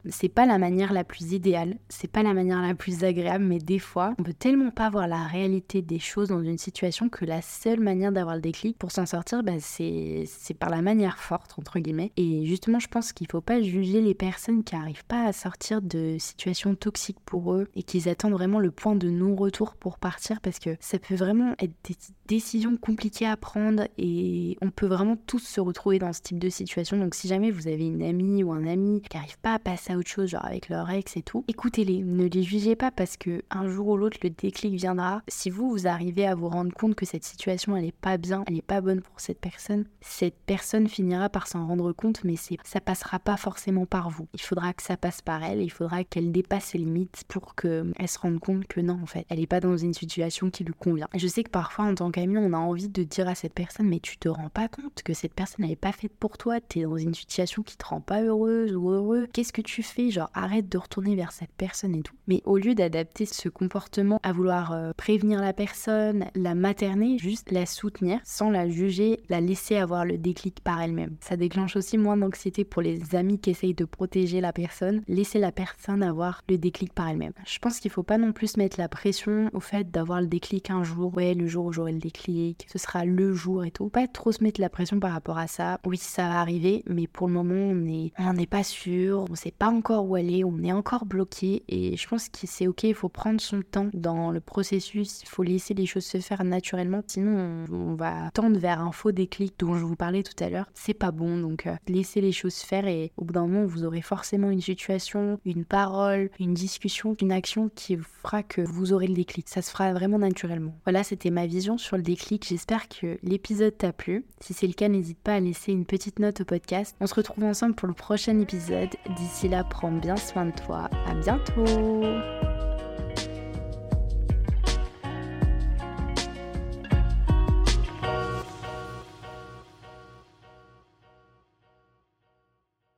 C'est 0.09 0.29
pas 0.29 0.45
la 0.45 0.57
manière 0.57 0.93
la 0.93 1.03
plus 1.03 1.33
idéale, 1.33 1.77
c'est 1.89 2.11
pas 2.11 2.23
la 2.23 2.33
manière 2.33 2.61
la 2.61 2.75
plus 2.75 3.03
agréable, 3.03 3.43
mais 3.45 3.59
des 3.59 3.79
fois, 3.79 4.13
on 4.19 4.23
peut 4.23 4.33
tellement 4.33 4.71
pas 4.71 4.89
voir 4.89 5.07
la 5.07 5.23
réalité 5.23 5.81
des 5.81 5.99
choses 5.99 6.29
dans 6.29 6.41
une 6.41 6.57
situation 6.57 7.09
que 7.09 7.25
la 7.25 7.41
seule 7.41 7.79
manière 7.79 8.11
d'avoir 8.11 8.35
le 8.35 8.41
déclic 8.41 8.77
pour 8.77 8.91
s'en 8.91 9.05
sortir, 9.05 9.43
bah, 9.43 9.59
c'est 9.59 10.25
par 10.59 10.69
la 10.69 10.81
manière 10.81 11.17
forte, 11.17 11.55
entre 11.57 11.79
guillemets. 11.79 12.11
Et 12.17 12.45
justement, 12.45 12.79
je 12.79 12.87
pense 12.87 13.13
qu'il 13.13 13.27
faut 13.29 13.41
pas 13.41 13.61
juger 13.61 14.01
les 14.01 14.13
personnes 14.13 14.63
qui 14.63 14.75
arrivent 14.75 15.05
pas 15.05 15.25
à 15.25 15.33
sortir 15.33 15.81
de 15.81 16.17
situations 16.19 16.75
toxiques 16.75 17.19
pour 17.25 17.53
eux 17.53 17.67
et 17.75 17.83
qu'ils 17.83 18.09
attendent 18.09 18.33
vraiment 18.33 18.59
le 18.59 18.71
point 18.71 18.95
de 18.95 19.09
non-retour 19.09 19.75
pour 19.75 19.97
partir 19.97 20.41
parce 20.41 20.59
que 20.59 20.71
ça 20.79 20.99
peut 20.99 21.15
vraiment 21.15 21.53
être 21.59 21.73
des 21.83 21.95
décisions 22.27 22.77
compliquées 22.77 23.27
à 23.27 23.37
prendre 23.37 23.87
et 23.97 24.57
on 24.61 24.69
peut 24.69 24.87
vraiment 24.87 25.17
tous 25.27 25.39
se 25.39 25.59
retrouver 25.59 25.99
dans 25.99 26.13
ce 26.13 26.21
type 26.21 26.39
de 26.39 26.49
situation. 26.49 26.97
Donc 26.97 27.15
si 27.15 27.27
jamais 27.27 27.51
vous 27.51 27.67
avez 27.67 27.87
une 27.87 28.03
amie 28.03 28.43
ou 28.43 28.51
un 28.51 28.65
ami 28.65 29.01
qui 29.01 29.17
n'arrive 29.17 29.38
pas 29.39 29.53
à 29.53 29.59
passer 29.59 29.93
à 29.93 29.97
autre 29.97 30.09
chose, 30.09 30.29
genre 30.29 30.45
avec 30.45 30.69
leur 30.69 30.89
ex 30.89 31.17
et 31.17 31.21
tout, 31.21 31.43
écoutez-les, 31.47 32.03
ne 32.03 32.25
les 32.25 32.43
jugez 32.43 32.75
pas 32.75 32.91
parce 32.91 33.17
que 33.17 33.41
un 33.49 33.67
jour 33.67 33.87
ou 33.87 33.97
l'autre 33.97 34.17
le 34.23 34.29
déclic 34.29 34.75
viendra. 34.75 35.21
Si 35.27 35.49
vous 35.49 35.69
vous 35.69 35.87
arrivez 35.87 36.27
à 36.27 36.35
vous 36.35 36.49
rendre 36.49 36.73
compte 36.73 36.95
que 36.95 37.05
cette 37.05 37.23
situation 37.23 37.75
elle 37.75 37.85
est 37.85 37.91
pas 37.91 38.17
bien, 38.17 38.43
elle 38.47 38.57
est 38.57 38.61
pas 38.61 38.81
bonne 38.81 39.01
pour 39.01 39.19
cette 39.19 39.39
personne, 39.39 39.85
cette 40.01 40.37
personne 40.45 40.87
finira 40.87 41.29
par 41.29 41.47
s'en 41.47 41.65
rendre 41.67 41.91
compte, 41.93 42.23
mais 42.23 42.35
c'est 42.35 42.57
ça 42.63 42.81
passera 42.81 43.19
pas 43.19 43.37
forcément 43.37 43.85
par 43.85 44.09
vous. 44.09 44.27
Il 44.33 44.41
faudra 44.41 44.73
que 44.73 44.83
ça 44.83 44.97
passe 44.97 45.21
par 45.21 45.43
elle, 45.43 45.61
il 45.61 45.71
faudra 45.71 46.03
qu'elle 46.03 46.31
dépasse 46.31 46.65
ses 46.65 46.77
limites 46.77 47.23
pour 47.27 47.55
qu'elle 47.55 47.93
se 48.07 48.19
rende 48.19 48.39
compte 48.39 48.67
que 48.67 48.81
non 48.81 48.99
en 49.01 49.05
fait, 49.05 49.25
elle 49.29 49.39
est 49.39 49.47
pas 49.47 49.59
dans 49.59 49.77
une 49.77 49.93
situation 49.93 50.49
qui 50.49 50.63
lui 50.63 50.73
convient. 50.73 51.07
je 51.15 51.27
sais 51.27 51.43
que 51.43 51.49
parfois 51.49 51.85
en 51.85 51.95
tant 51.95 52.11
qu'ami, 52.11 52.37
on 52.37 52.53
a 52.53 52.57
envie 52.57 52.89
de 52.89 53.03
dire 53.03 53.27
à 53.27 53.35
cette 53.35 53.53
personne 53.53 53.87
mais 53.87 53.99
tu 53.99 54.17
te 54.17 54.29
rends 54.29 54.49
pas 54.49 54.67
compte 54.67 55.01
que 55.03 55.13
cette 55.13 55.33
personne 55.33 55.65
n'est 55.65 55.75
pas 55.75 55.91
faite 55.91 56.13
pour 56.19 56.37
toi, 56.37 56.59
tu 56.61 56.79
es 56.79 56.83
dans 56.83 56.97
une 56.97 57.13
situation 57.13 57.63
qui 57.63 57.77
te 57.77 57.85
rend 57.85 58.01
pas 58.01 58.21
heureuse 58.21 58.75
ou 58.75 58.89
heureux. 58.89 59.27
Qu'est-ce 59.31 59.53
que 59.53 59.61
tu 59.61 59.83
fais 59.83 60.09
Genre 60.09 60.29
arrête 60.33 60.69
de 60.69 60.77
retourner 60.77 61.15
vers 61.15 61.31
cette 61.31 61.51
personne 61.51 61.95
et 61.95 62.01
tout. 62.01 62.15
Mais 62.27 62.41
au 62.45 62.57
lieu 62.57 62.75
d'adapter 62.75 63.25
ce 63.25 63.49
comportement 63.49 64.19
à 64.23 64.31
vouloir 64.31 64.71
euh, 64.71 64.91
prévenir 64.95 65.41
la 65.41 65.53
personne, 65.53 66.25
la 66.35 66.55
materner, 66.55 67.17
juste 67.17 67.51
la 67.51 67.65
soutenir 67.65 68.19
sans 68.23 68.49
la 68.49 68.69
juger, 68.69 69.21
la 69.29 69.41
laisser 69.41 69.77
avoir 69.77 70.05
le 70.05 70.17
déclic 70.17 70.61
par 70.61 70.81
elle-même. 70.81 71.15
Ça 71.21 71.37
déclenche 71.37 71.75
aussi 71.75 71.97
moins 71.97 72.17
d'anxiété 72.17 72.63
pour 72.63 72.81
les 72.81 73.15
amis 73.15 73.39
qui 73.39 73.49
essayent 73.49 73.73
de 73.73 73.85
protéger 73.85 74.41
la 74.41 74.53
personne. 74.53 75.01
Laisser 75.07 75.39
la 75.39 75.51
personne 75.51 76.03
avoir 76.03 76.43
le 76.49 76.57
déclic 76.57 76.93
par 76.93 77.07
elle-même. 77.07 77.33
Je 77.45 77.59
pense 77.59 77.79
qu'il 77.79 77.91
faut 77.91 78.03
pas 78.03 78.17
non 78.17 78.31
plus 78.31 78.57
mettre 78.57 78.79
la 78.79 78.89
pression 78.89 79.49
au 79.53 79.59
fait 79.59 79.89
d'avoir 79.91 80.21
le 80.21 80.27
déclic 80.27 80.69
un 80.69 80.83
jour. 80.83 81.15
Ouais, 81.15 81.33
le 81.33 81.47
jour 81.47 81.65
où 81.65 81.71
j'aurai 81.71 81.93
le 81.93 81.99
déclic, 81.99 82.67
ce 82.71 82.77
sera 82.77 83.05
le 83.05 83.33
jour 83.33 83.65
et 83.65 83.71
tout. 83.71 83.89
Pas 83.89 84.07
trop 84.07 84.31
se 84.31 84.43
mettre 84.43 84.61
la 84.61 84.69
pression 84.69 84.99
par 84.99 85.11
rapport 85.11 85.37
à 85.37 85.47
ça. 85.47 85.79
Oui, 85.85 85.97
ça 85.97 86.29
va 86.29 86.39
arriver, 86.39 86.83
mais 86.87 87.07
pour 87.07 87.27
le 87.27 87.33
moment, 87.33 87.55
on 87.55 87.75
n'est 87.75 88.11
on 88.17 88.33
n'est 88.33 88.45
pas 88.45 88.63
sûr, 88.63 89.18
on 89.29 89.35
sait 89.35 89.51
pas 89.51 89.69
encore 89.69 90.05
où 90.07 90.15
aller, 90.15 90.43
on 90.43 90.61
est 90.63 90.71
encore 90.71 91.05
bloqué 91.05 91.63
et 91.67 91.97
je 91.97 92.07
pense 92.07 92.29
que 92.29 92.39
c'est 92.45 92.67
ok, 92.67 92.83
il 92.83 92.95
faut 92.95 93.09
prendre 93.09 93.41
son 93.41 93.61
temps 93.61 93.89
dans 93.93 94.31
le 94.31 94.39
processus, 94.39 95.21
il 95.23 95.27
faut 95.27 95.43
laisser 95.43 95.73
les 95.73 95.85
choses 95.85 96.05
se 96.05 96.19
faire 96.19 96.43
naturellement, 96.43 97.01
sinon 97.07 97.65
on, 97.71 97.95
va 97.95 98.31
tendre 98.31 98.57
vers 98.57 98.81
un 98.81 98.91
faux 98.91 99.11
déclic 99.11 99.55
dont 99.59 99.75
je 99.75 99.83
vous 99.83 99.95
parlais 99.95 100.23
tout 100.23 100.43
à 100.43 100.49
l'heure. 100.49 100.67
C'est 100.73 100.93
pas 100.93 101.11
bon, 101.11 101.37
donc 101.37 101.67
euh, 101.67 101.75
laissez 101.87 102.21
les 102.21 102.31
choses 102.31 102.55
faire 102.55 102.87
et 102.87 103.11
au 103.17 103.25
bout 103.25 103.33
d'un 103.33 103.47
moment, 103.47 103.65
vous 103.65 103.83
aurez 103.83 104.01
forcément 104.01 104.49
une 104.49 104.61
situation, 104.61 105.39
une 105.45 105.65
parole, 105.65 106.29
une 106.39 106.53
discussion, 106.53 107.15
une 107.21 107.31
action 107.31 107.69
qui 107.73 107.97
fera 107.97 108.43
que 108.43 108.61
vous 108.61 108.93
aurez 108.93 109.07
le 109.07 109.13
déclic. 109.13 109.49
Ça 109.49 109.61
se 109.61 109.71
fera 109.71 109.93
vraiment 109.93 110.19
naturellement. 110.19 110.75
Voilà, 110.85 111.03
c'était 111.03 111.31
ma 111.31 111.47
vision 111.47 111.77
sur 111.77 111.97
le 111.97 112.03
déclic. 112.03 112.45
J'espère 112.47 112.87
que 112.87 113.17
l'épisode 113.23 113.77
t'a 113.77 113.93
plu. 113.93 114.25
Si 114.39 114.53
c'est 114.53 114.67
le 114.67 114.73
cas, 114.73 114.87
n'hésite 114.87 115.19
pas 115.19 115.35
à 115.35 115.39
laisser 115.39 115.71
une 115.71 115.85
petite 115.85 116.19
note 116.19 116.41
au 116.41 116.45
podcast. 116.45 116.95
On 116.99 117.07
se 117.07 117.15
retrouve 117.15 117.43
ensemble 117.43 117.75
pour 117.75 117.87
le 117.87 117.93
prochain 117.93 118.39
épisode. 118.39 118.89
D'ici 119.15 119.49
là, 119.49 119.63
prends 119.63 119.91
bien 119.91 120.15
soin 120.15 120.45
de 120.45 120.51
toi. 120.51 120.89
À 121.07 121.15
bientôt! 121.15 121.65